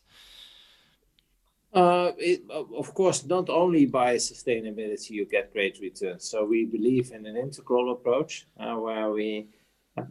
Uh, 1.73 2.11
it, 2.17 2.41
of 2.49 2.93
course, 2.93 3.25
not 3.25 3.49
only 3.49 3.85
by 3.85 4.15
sustainability 4.15 5.09
you 5.11 5.25
get 5.25 5.51
great 5.51 5.77
returns. 5.81 6.29
So 6.29 6.45
we 6.45 6.65
believe 6.65 7.11
in 7.11 7.25
an 7.25 7.35
integral 7.35 7.91
approach 7.91 8.47
uh, 8.59 8.75
where 8.75 9.11
we 9.11 9.49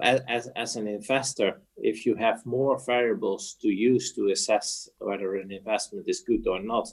as, 0.00 0.48
as 0.56 0.76
an 0.76 0.88
investor, 0.88 1.60
if 1.76 2.06
you 2.06 2.14
have 2.16 2.44
more 2.44 2.78
variables 2.78 3.56
to 3.62 3.68
use 3.68 4.12
to 4.14 4.28
assess 4.30 4.88
whether 4.98 5.36
an 5.36 5.52
investment 5.52 6.08
is 6.08 6.20
good 6.20 6.46
or 6.46 6.60
not, 6.60 6.88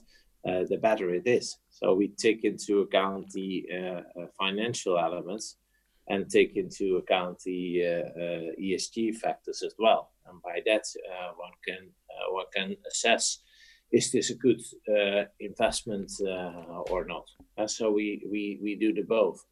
uh, 0.47 0.63
the 0.69 0.77
better 0.77 1.13
it 1.13 1.25
is. 1.25 1.57
So 1.69 1.93
we 1.93 2.09
take 2.09 2.43
into 2.43 2.81
account 2.81 3.31
the 3.31 3.65
uh, 3.71 4.21
uh 4.21 4.27
financial 4.37 4.97
elements 4.97 5.57
and 6.09 6.29
take 6.29 6.57
into 6.57 6.97
account 6.97 7.39
the 7.45 7.81
uh, 7.85 8.19
uh 8.19 8.61
ESG 8.61 9.15
factors 9.15 9.63
as 9.63 9.73
well. 9.79 10.11
And 10.27 10.41
by 10.41 10.59
that, 10.65 10.83
uh, 11.09 11.31
one 11.37 11.53
can 11.65 11.89
one 12.29 12.45
can 12.55 12.75
assess 12.87 13.39
is 13.91 14.11
this 14.11 14.31
a 14.31 14.35
good 14.35 14.61
investment 15.39 16.11
or 16.89 17.05
not. 17.05 17.25
And 17.57 17.69
so 17.69 17.91
we, 17.91 18.25
we 18.29 18.59
we 18.61 18.75
do 18.75 18.91
the 18.93 19.03
both. 19.03 19.45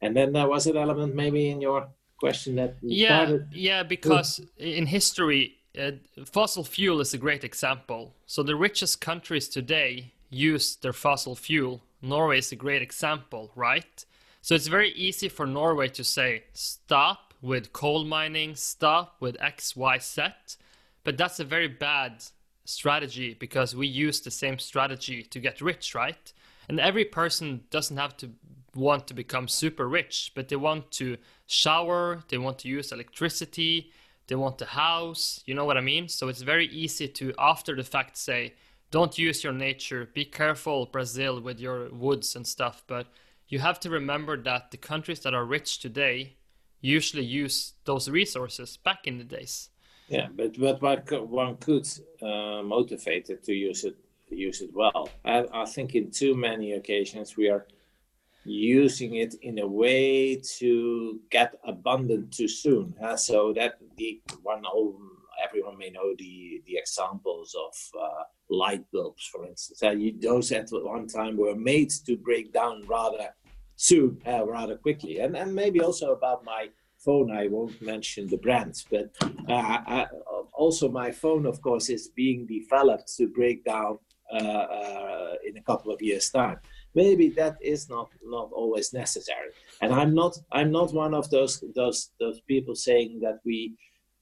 And 0.00 0.16
then 0.16 0.32
there 0.32 0.48
was 0.48 0.66
an 0.66 0.76
element 0.76 1.14
maybe 1.14 1.50
in 1.50 1.60
your 1.60 1.88
question 2.18 2.56
that 2.56 2.76
yeah 2.82 3.26
started. 3.26 3.46
yeah 3.52 3.82
because 3.82 4.40
in 4.56 4.86
history 4.86 5.54
uh, 5.78 5.90
fossil 6.32 6.64
fuel 6.64 7.00
is 7.00 7.12
a 7.12 7.18
great 7.18 7.44
example 7.44 8.14
so 8.26 8.42
the 8.42 8.54
richest 8.54 9.00
countries 9.00 9.48
today 9.48 10.13
use 10.34 10.76
their 10.76 10.92
fossil 10.92 11.34
fuel 11.34 11.82
norway 12.02 12.38
is 12.38 12.52
a 12.52 12.56
great 12.56 12.82
example 12.82 13.50
right 13.54 14.04
So 14.44 14.54
it's 14.54 14.66
very 14.66 14.90
easy 14.90 15.30
for 15.30 15.46
Norway 15.46 15.88
to 15.88 16.04
say 16.04 16.44
stop 16.52 17.32
with 17.40 17.72
coal 17.72 18.04
mining, 18.04 18.56
stop 18.56 19.16
with 19.18 19.40
X, 19.40 19.74
Y, 19.74 19.96
Z, 19.98 20.22
but 21.02 21.16
that's 21.16 21.40
a 21.40 21.44
very 21.44 21.66
bad 21.66 22.12
strategy 22.66 23.32
because 23.40 23.74
we 23.74 23.86
use 23.86 24.20
the 24.20 24.30
same 24.30 24.58
strategy 24.58 25.22
to 25.22 25.40
get 25.40 25.62
rich, 25.62 25.94
right? 25.94 26.30
And 26.68 26.78
every 26.78 27.06
person 27.06 27.64
doesn't 27.70 27.96
have 27.96 28.18
to 28.18 28.32
want 28.74 29.06
to 29.06 29.14
become 29.14 29.48
super 29.48 29.88
rich, 29.88 30.32
but 30.34 30.48
they 30.48 30.56
want 30.56 30.90
to 31.00 31.16
shower, 31.46 32.22
they 32.28 32.36
want 32.36 32.58
to 32.58 32.68
use 32.68 32.92
electricity, 32.92 33.92
they 34.26 34.34
want 34.34 34.60
a 34.60 34.66
house, 34.66 35.42
you 35.46 35.54
know 35.54 35.64
what 35.64 35.78
I 35.78 35.80
mean? 35.92 36.06
So 36.08 36.28
it's 36.28 36.42
very 36.42 36.66
easy 36.66 37.08
to, 37.08 37.32
after 37.38 37.74
the 37.74 37.82
fact, 37.94 38.18
say, 38.18 38.52
don't 38.90 39.18
use 39.18 39.42
your 39.42 39.52
nature, 39.52 40.08
be 40.14 40.24
careful, 40.24 40.86
Brazil, 40.86 41.40
with 41.40 41.58
your 41.58 41.88
woods 41.90 42.36
and 42.36 42.46
stuff. 42.46 42.84
But 42.86 43.08
you 43.48 43.58
have 43.58 43.80
to 43.80 43.90
remember 43.90 44.36
that 44.42 44.70
the 44.70 44.76
countries 44.76 45.20
that 45.20 45.34
are 45.34 45.44
rich 45.44 45.80
today 45.80 46.36
usually 46.80 47.24
use 47.24 47.72
those 47.84 48.08
resources 48.08 48.76
back 48.76 49.06
in 49.06 49.18
the 49.18 49.24
days. 49.24 49.70
Yeah, 50.08 50.28
but 50.34 50.58
but 50.80 51.28
one, 51.28 51.56
could 51.56 51.88
uh, 52.20 52.62
motivate 52.62 53.30
it 53.30 53.42
to 53.44 53.54
use 53.54 53.84
it 53.84 53.96
use 54.30 54.60
it 54.60 54.70
well. 54.74 55.08
I, 55.24 55.46
I 55.52 55.64
think 55.64 55.94
in 55.94 56.10
too 56.10 56.34
many 56.34 56.72
occasions 56.72 57.36
we 57.36 57.48
are 57.48 57.66
using 58.44 59.14
it 59.14 59.34
in 59.42 59.58
a 59.58 59.66
way 59.66 60.36
to 60.58 61.20
get 61.30 61.54
abundant 61.64 62.32
too 62.32 62.48
soon. 62.48 62.94
Uh, 63.02 63.16
so 63.16 63.52
that 63.54 63.78
the 63.96 64.20
one 64.42 64.64
everyone 65.42 65.78
may 65.78 65.90
know 65.90 66.14
the 66.18 66.62
the 66.66 66.76
examples 66.76 67.54
of 67.66 68.00
uh, 68.00 68.24
light 68.48 68.84
bulbs, 68.92 69.24
for 69.26 69.46
instance. 69.46 69.82
Uh, 69.82 69.90
you, 69.90 70.14
those 70.20 70.52
at 70.52 70.68
one 70.70 71.06
time 71.06 71.36
were 71.36 71.56
made 71.56 71.90
to 72.06 72.16
break 72.16 72.52
down 72.52 72.84
rather 72.86 73.28
soon, 73.76 74.20
uh, 74.26 74.44
rather 74.46 74.76
quickly, 74.76 75.20
and 75.20 75.36
and 75.36 75.54
maybe 75.54 75.80
also 75.80 76.12
about 76.12 76.44
my 76.44 76.68
phone. 76.98 77.30
I 77.30 77.48
won't 77.48 77.80
mention 77.82 78.28
the 78.28 78.38
brands, 78.38 78.86
but 78.90 79.10
uh, 79.48 79.78
I, 79.96 80.06
also 80.52 80.88
my 80.88 81.10
phone, 81.10 81.46
of 81.46 81.60
course, 81.60 81.88
is 81.88 82.08
being 82.08 82.46
developed 82.46 83.14
to 83.16 83.26
break 83.28 83.64
down 83.64 83.98
uh, 84.32 85.34
in 85.44 85.56
a 85.56 85.62
couple 85.62 85.92
of 85.92 86.00
years' 86.00 86.30
time 86.30 86.58
maybe 86.94 87.28
that 87.28 87.56
is 87.60 87.88
not 87.88 88.08
not 88.22 88.50
always 88.52 88.92
necessary 88.92 89.50
and 89.80 89.92
i'm 89.92 90.14
not 90.14 90.36
i'm 90.52 90.70
not 90.70 90.92
one 90.92 91.14
of 91.14 91.28
those 91.30 91.62
those 91.74 92.10
those 92.20 92.40
people 92.42 92.74
saying 92.74 93.20
that 93.20 93.38
we 93.44 93.74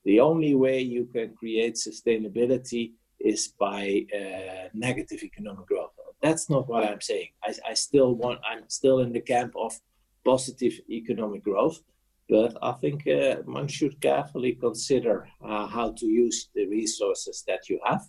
the 0.04 0.20
only 0.20 0.54
way 0.54 0.80
you 0.80 1.04
can 1.06 1.34
create 1.34 1.74
sustainability 1.76 2.92
is 3.20 3.48
by 3.58 4.04
uh, 4.14 4.68
negative 4.74 5.22
economic 5.22 5.66
growth 5.66 5.92
that's 6.20 6.48
not 6.50 6.68
what 6.68 6.84
i'm 6.84 7.00
saying 7.00 7.28
I, 7.44 7.54
I 7.70 7.74
still 7.74 8.14
want 8.14 8.40
i'm 8.48 8.68
still 8.68 9.00
in 9.00 9.12
the 9.12 9.20
camp 9.20 9.52
of 9.56 9.78
positive 10.24 10.74
economic 10.90 11.42
growth 11.44 11.80
but 12.28 12.56
i 12.62 12.72
think 12.72 13.06
uh, 13.06 13.36
one 13.44 13.68
should 13.68 14.00
carefully 14.00 14.52
consider 14.54 15.28
uh, 15.44 15.66
how 15.66 15.92
to 15.92 16.06
use 16.06 16.48
the 16.54 16.66
resources 16.66 17.44
that 17.46 17.68
you 17.68 17.80
have 17.84 18.02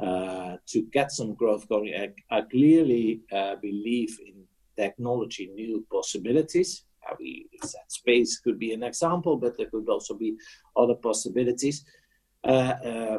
uh, 0.00 0.56
to 0.66 0.82
get 0.92 1.12
some 1.12 1.34
growth 1.34 1.68
going. 1.68 1.94
I, 1.94 2.36
I 2.36 2.40
clearly 2.42 3.20
uh, 3.30 3.54
believe 3.62 4.18
in 4.26 4.44
technology, 4.76 5.50
new 5.54 5.86
possibilities. 5.90 6.84
Uh, 7.08 7.14
we 7.18 7.48
space 7.88 8.38
could 8.38 8.58
be 8.58 8.72
an 8.72 8.82
example, 8.82 9.36
but 9.36 9.56
there 9.56 9.66
could 9.66 9.88
also 9.88 10.14
be 10.14 10.36
other 10.76 10.94
possibilities. 10.94 11.84
Uh, 12.44 12.74
uh, 12.84 13.18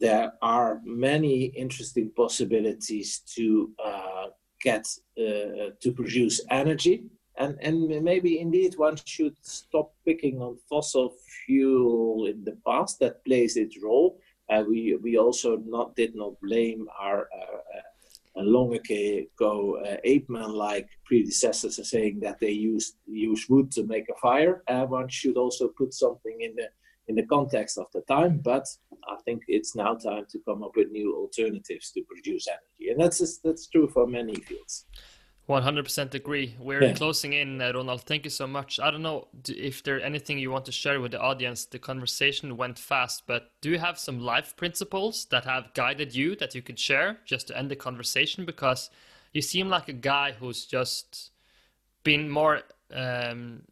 there 0.00 0.32
are 0.40 0.80
many 0.84 1.44
interesting 1.44 2.10
possibilities 2.16 3.20
to 3.34 3.70
get 4.62 4.86
to 5.16 5.92
produce 5.94 6.40
energy 6.50 7.04
and 7.40 7.58
and 7.62 7.88
maybe 8.04 8.38
indeed 8.38 8.76
one 8.76 8.96
should 9.04 9.36
stop 9.42 9.92
picking 10.04 10.40
on 10.42 10.58
fossil 10.68 11.14
fuel 11.44 12.26
in 12.26 12.44
the 12.44 12.56
past 12.66 13.00
that 13.00 13.24
plays 13.24 13.56
its 13.56 13.82
role 13.82 14.18
uh, 14.50 14.62
we 14.68 14.96
we 15.02 15.16
also 15.16 15.56
not 15.66 15.96
did 15.96 16.14
not 16.14 16.32
blame 16.40 16.86
our 17.00 17.28
uh, 17.40 17.80
long 18.36 18.74
ago 18.74 19.78
uh, 19.84 19.96
ape-man-like 20.04 20.88
predecessors 21.04 21.78
are 21.78 21.84
saying 21.84 22.20
that 22.20 22.38
they 22.40 22.50
used 22.50 22.94
use 23.06 23.46
wood 23.48 23.70
to 23.72 23.84
make 23.84 24.08
a 24.08 24.18
fire. 24.20 24.62
Uh, 24.68 24.86
one 24.86 25.08
should 25.08 25.36
also 25.36 25.68
put 25.68 25.92
something 25.92 26.36
in 26.40 26.54
the 26.56 26.68
in 27.08 27.16
the 27.16 27.26
context 27.26 27.76
of 27.76 27.86
the 27.92 28.02
time. 28.02 28.38
But 28.38 28.66
I 29.08 29.16
think 29.24 29.42
it's 29.48 29.74
now 29.74 29.94
time 29.94 30.26
to 30.30 30.38
come 30.46 30.62
up 30.62 30.72
with 30.76 30.90
new 30.90 31.14
alternatives 31.14 31.90
to 31.92 32.02
produce 32.02 32.46
energy, 32.48 32.90
and 32.90 33.00
that's 33.00 33.38
that's 33.38 33.66
true 33.68 33.88
for 33.88 34.06
many 34.06 34.34
fields. 34.34 34.86
100% 35.48 36.14
agree. 36.14 36.54
We're 36.60 36.84
yeah. 36.84 36.92
closing 36.92 37.32
in, 37.32 37.60
uh, 37.60 37.72
Ronald. 37.74 38.02
Thank 38.02 38.24
you 38.24 38.30
so 38.30 38.46
much. 38.46 38.78
I 38.78 38.90
don't 38.90 39.02
know 39.02 39.26
if 39.48 39.82
there's 39.82 40.02
anything 40.02 40.38
you 40.38 40.50
want 40.50 40.64
to 40.66 40.72
share 40.72 41.00
with 41.00 41.10
the 41.10 41.20
audience. 41.20 41.64
The 41.64 41.78
conversation 41.78 42.56
went 42.56 42.78
fast, 42.78 43.24
but 43.26 43.50
do 43.60 43.70
you 43.70 43.78
have 43.78 43.98
some 43.98 44.20
life 44.20 44.56
principles 44.56 45.24
that 45.26 45.44
have 45.44 45.74
guided 45.74 46.14
you 46.14 46.36
that 46.36 46.54
you 46.54 46.62
could 46.62 46.78
share 46.78 47.18
just 47.24 47.48
to 47.48 47.58
end 47.58 47.70
the 47.70 47.76
conversation? 47.76 48.44
Because 48.44 48.90
you 49.32 49.42
seem 49.42 49.68
like 49.68 49.88
a 49.88 49.92
guy 49.92 50.32
who's 50.38 50.66
just 50.66 51.30
been 52.04 52.30
more, 52.30 52.62
um, 52.94 53.62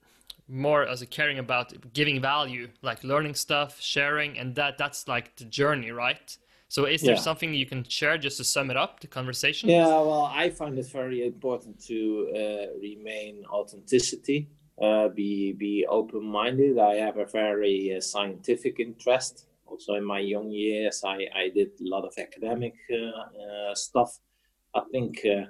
more 0.48 0.84
as 0.84 1.00
a 1.02 1.06
caring 1.06 1.38
about 1.38 1.92
giving 1.92 2.20
value, 2.20 2.68
like 2.82 3.04
learning 3.04 3.34
stuff, 3.34 3.80
sharing, 3.80 4.36
and 4.36 4.54
that 4.56 4.78
that's 4.78 5.06
like 5.06 5.36
the 5.36 5.44
journey, 5.44 5.92
right? 5.92 6.36
So, 6.68 6.84
is 6.84 7.00
there 7.00 7.14
yeah. 7.14 7.20
something 7.20 7.54
you 7.54 7.64
can 7.64 7.82
share 7.84 8.18
just 8.18 8.36
to 8.36 8.44
sum 8.44 8.70
it 8.70 8.76
up, 8.76 9.00
the 9.00 9.06
conversation? 9.06 9.70
Yeah, 9.70 9.86
well, 9.86 10.30
I 10.32 10.50
find 10.50 10.78
it 10.78 10.86
very 10.92 11.26
important 11.26 11.82
to 11.86 12.28
uh, 12.36 12.78
remain 12.78 13.44
authenticity, 13.50 14.50
uh, 14.82 15.08
be 15.08 15.52
be 15.52 15.86
open 15.88 16.24
minded. 16.24 16.78
I 16.78 16.96
have 16.96 17.16
a 17.16 17.24
very 17.24 17.94
uh, 17.96 18.00
scientific 18.02 18.80
interest. 18.80 19.46
Also, 19.64 19.94
in 19.94 20.04
my 20.04 20.20
young 20.20 20.50
years, 20.50 21.02
I, 21.04 21.26
I 21.34 21.48
did 21.54 21.70
a 21.80 21.88
lot 21.88 22.04
of 22.04 22.12
academic 22.18 22.74
uh, 22.90 23.70
uh, 23.70 23.74
stuff. 23.74 24.18
I 24.74 24.82
think 24.92 25.24
uh, 25.24 25.46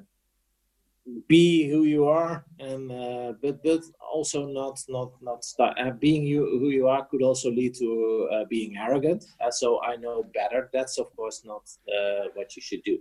be 1.28 1.68
who 1.68 1.84
you 1.84 2.06
are 2.06 2.44
and 2.58 2.90
uh, 2.90 3.32
but 3.42 3.62
but 3.62 3.82
also 4.12 4.46
not 4.46 4.78
not 4.88 5.12
not 5.22 5.44
start 5.44 5.76
uh, 5.78 5.90
being 5.90 6.24
you 6.24 6.40
who 6.60 6.68
you 6.68 6.88
are 6.88 7.04
could 7.06 7.22
also 7.22 7.50
lead 7.50 7.74
to 7.74 8.28
uh, 8.32 8.44
being 8.48 8.76
arrogant. 8.76 9.24
Uh, 9.40 9.50
so 9.50 9.80
i 9.82 9.96
know 9.96 10.24
better. 10.34 10.68
That's 10.72 10.98
of 10.98 11.14
course 11.16 11.42
not 11.44 11.62
uh, 11.88 12.28
what 12.34 12.56
you 12.56 12.62
should 12.62 12.82
do. 12.84 12.98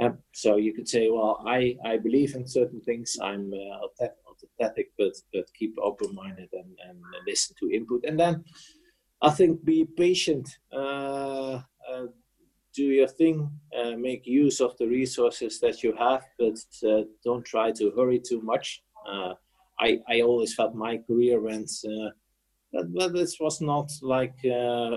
Um, 0.00 0.18
so 0.32 0.56
you 0.56 0.72
could 0.74 0.88
say 0.88 1.10
well 1.10 1.42
i 1.46 1.76
i 1.84 1.96
believe 1.96 2.34
in 2.34 2.46
certain 2.46 2.80
things. 2.80 3.16
I'm 3.22 3.52
uh, 3.52 4.04
authentic 4.42 4.92
but 4.98 5.14
but 5.32 5.46
keep 5.58 5.74
open-minded 5.82 6.50
and 6.52 6.70
and 6.88 6.98
listen 7.26 7.56
to 7.60 7.74
input. 7.74 8.04
And 8.04 8.18
then 8.18 8.44
i 9.20 9.30
think 9.30 9.64
be 9.64 9.84
patient 9.84 10.46
do 12.78 12.86
your 13.00 13.12
thing, 13.20 13.36
uh, 13.78 13.94
make 14.08 14.24
use 14.44 14.58
of 14.66 14.72
the 14.78 14.88
resources 15.00 15.52
that 15.64 15.76
you 15.82 15.92
have, 16.06 16.22
but 16.42 16.58
uh, 16.90 17.02
don't 17.24 17.44
try 17.54 17.68
to 17.72 17.92
hurry 17.96 18.20
too 18.30 18.40
much. 18.52 18.66
Uh, 19.12 19.32
I, 19.86 19.90
I 20.14 20.16
always 20.28 20.54
felt 20.58 20.74
my 20.88 20.94
career 21.08 21.36
went, 21.40 21.70
uh, 21.92 22.10
but, 22.72 22.86
but 22.98 23.12
this 23.12 23.34
was 23.40 23.56
not 23.60 23.88
like 24.16 24.38
uh, 24.44 24.94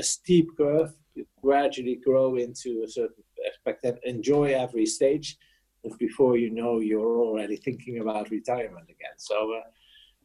a 0.00 0.02
steep 0.02 0.46
curve. 0.56 0.92
You 1.16 1.24
gradually 1.42 1.98
grow 2.08 2.28
into 2.46 2.70
a 2.86 2.88
certain 2.98 3.24
aspect 3.50 3.84
and 3.84 3.98
enjoy 4.14 4.46
every 4.64 4.86
stage. 4.86 5.28
But 5.82 5.98
before 5.98 6.34
you 6.42 6.50
know, 6.58 6.72
you're 6.88 7.18
already 7.26 7.56
thinking 7.56 7.96
about 7.98 8.30
retirement 8.38 8.88
again. 8.96 9.16
So 9.16 9.36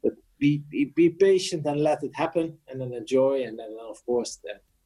uh, 0.06 0.10
be, 0.39 0.52
be, 0.69 0.82
be 1.00 1.10
patient 1.10 1.65
and 1.65 1.82
let 1.89 2.04
it 2.04 2.15
happen, 2.24 2.58
and 2.67 2.80
then 2.80 2.93
enjoy. 2.93 3.43
And 3.48 3.58
then, 3.60 3.74
of 3.93 3.98
course, 4.06 4.39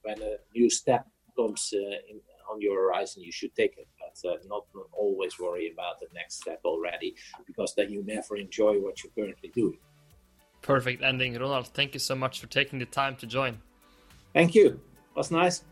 when 0.03 0.21
a 0.21 0.35
new 0.55 0.69
step 0.69 1.03
comes 1.35 1.73
uh, 1.75 1.79
in, 2.09 2.19
on 2.51 2.61
your 2.61 2.75
horizon, 2.81 3.23
you 3.23 3.31
should 3.31 3.55
take 3.55 3.77
it, 3.77 3.87
but 3.99 4.29
uh, 4.29 4.35
not, 4.47 4.65
not 4.75 4.87
always 4.91 5.39
worry 5.39 5.71
about 5.71 5.99
the 5.99 6.07
next 6.13 6.35
step 6.41 6.61
already, 6.65 7.15
because 7.45 7.73
then 7.75 7.89
you 7.89 8.03
never 8.03 8.35
enjoy 8.37 8.73
what 8.79 9.03
you're 9.03 9.13
currently 9.17 9.49
doing. 9.49 9.77
Perfect 10.61 11.03
ending, 11.03 11.33
Ronald. 11.37 11.67
Thank 11.67 11.93
you 11.93 11.99
so 11.99 12.15
much 12.15 12.39
for 12.39 12.47
taking 12.47 12.79
the 12.79 12.85
time 12.85 13.15
to 13.17 13.25
join. 13.25 13.57
Thank 14.33 14.55
you. 14.55 14.67
It 14.67 15.15
was 15.15 15.31
nice. 15.31 15.63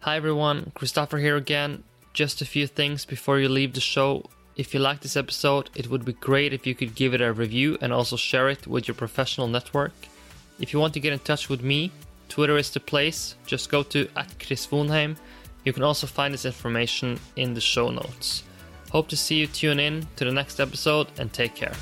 Hi 0.00 0.16
everyone, 0.16 0.72
Christopher 0.74 1.18
here 1.18 1.36
again. 1.36 1.82
Just 2.12 2.40
a 2.40 2.44
few 2.44 2.66
things 2.66 3.04
before 3.04 3.38
you 3.38 3.48
leave 3.48 3.72
the 3.72 3.80
show. 3.80 4.24
If 4.56 4.72
you 4.72 4.80
like 4.80 5.00
this 5.00 5.16
episode, 5.16 5.70
it 5.74 5.90
would 5.90 6.04
be 6.04 6.14
great 6.14 6.52
if 6.52 6.66
you 6.66 6.74
could 6.74 6.94
give 6.94 7.12
it 7.12 7.20
a 7.20 7.32
review 7.32 7.76
and 7.80 7.92
also 7.92 8.16
share 8.16 8.48
it 8.48 8.66
with 8.66 8.88
your 8.88 8.94
professional 8.94 9.48
network. 9.48 9.92
If 10.58 10.72
you 10.72 10.80
want 10.80 10.94
to 10.94 11.00
get 11.00 11.12
in 11.12 11.18
touch 11.18 11.48
with 11.50 11.62
me, 11.62 11.90
Twitter 12.28 12.56
is 12.56 12.70
the 12.70 12.80
place. 12.80 13.34
Just 13.46 13.70
go 13.70 13.82
to 13.84 14.08
at 14.16 14.38
Chris. 14.38 14.68
You 14.72 15.72
can 15.72 15.82
also 15.82 16.06
find 16.06 16.32
this 16.32 16.44
information 16.44 17.18
in 17.34 17.54
the 17.54 17.60
show 17.60 17.90
notes. 17.90 18.44
Hope 18.90 19.08
to 19.08 19.16
see 19.16 19.36
you 19.36 19.46
tune 19.46 19.80
in 19.80 20.06
to 20.16 20.24
the 20.24 20.32
next 20.32 20.60
episode 20.60 21.08
and 21.18 21.32
take 21.32 21.54
care. 21.54 21.74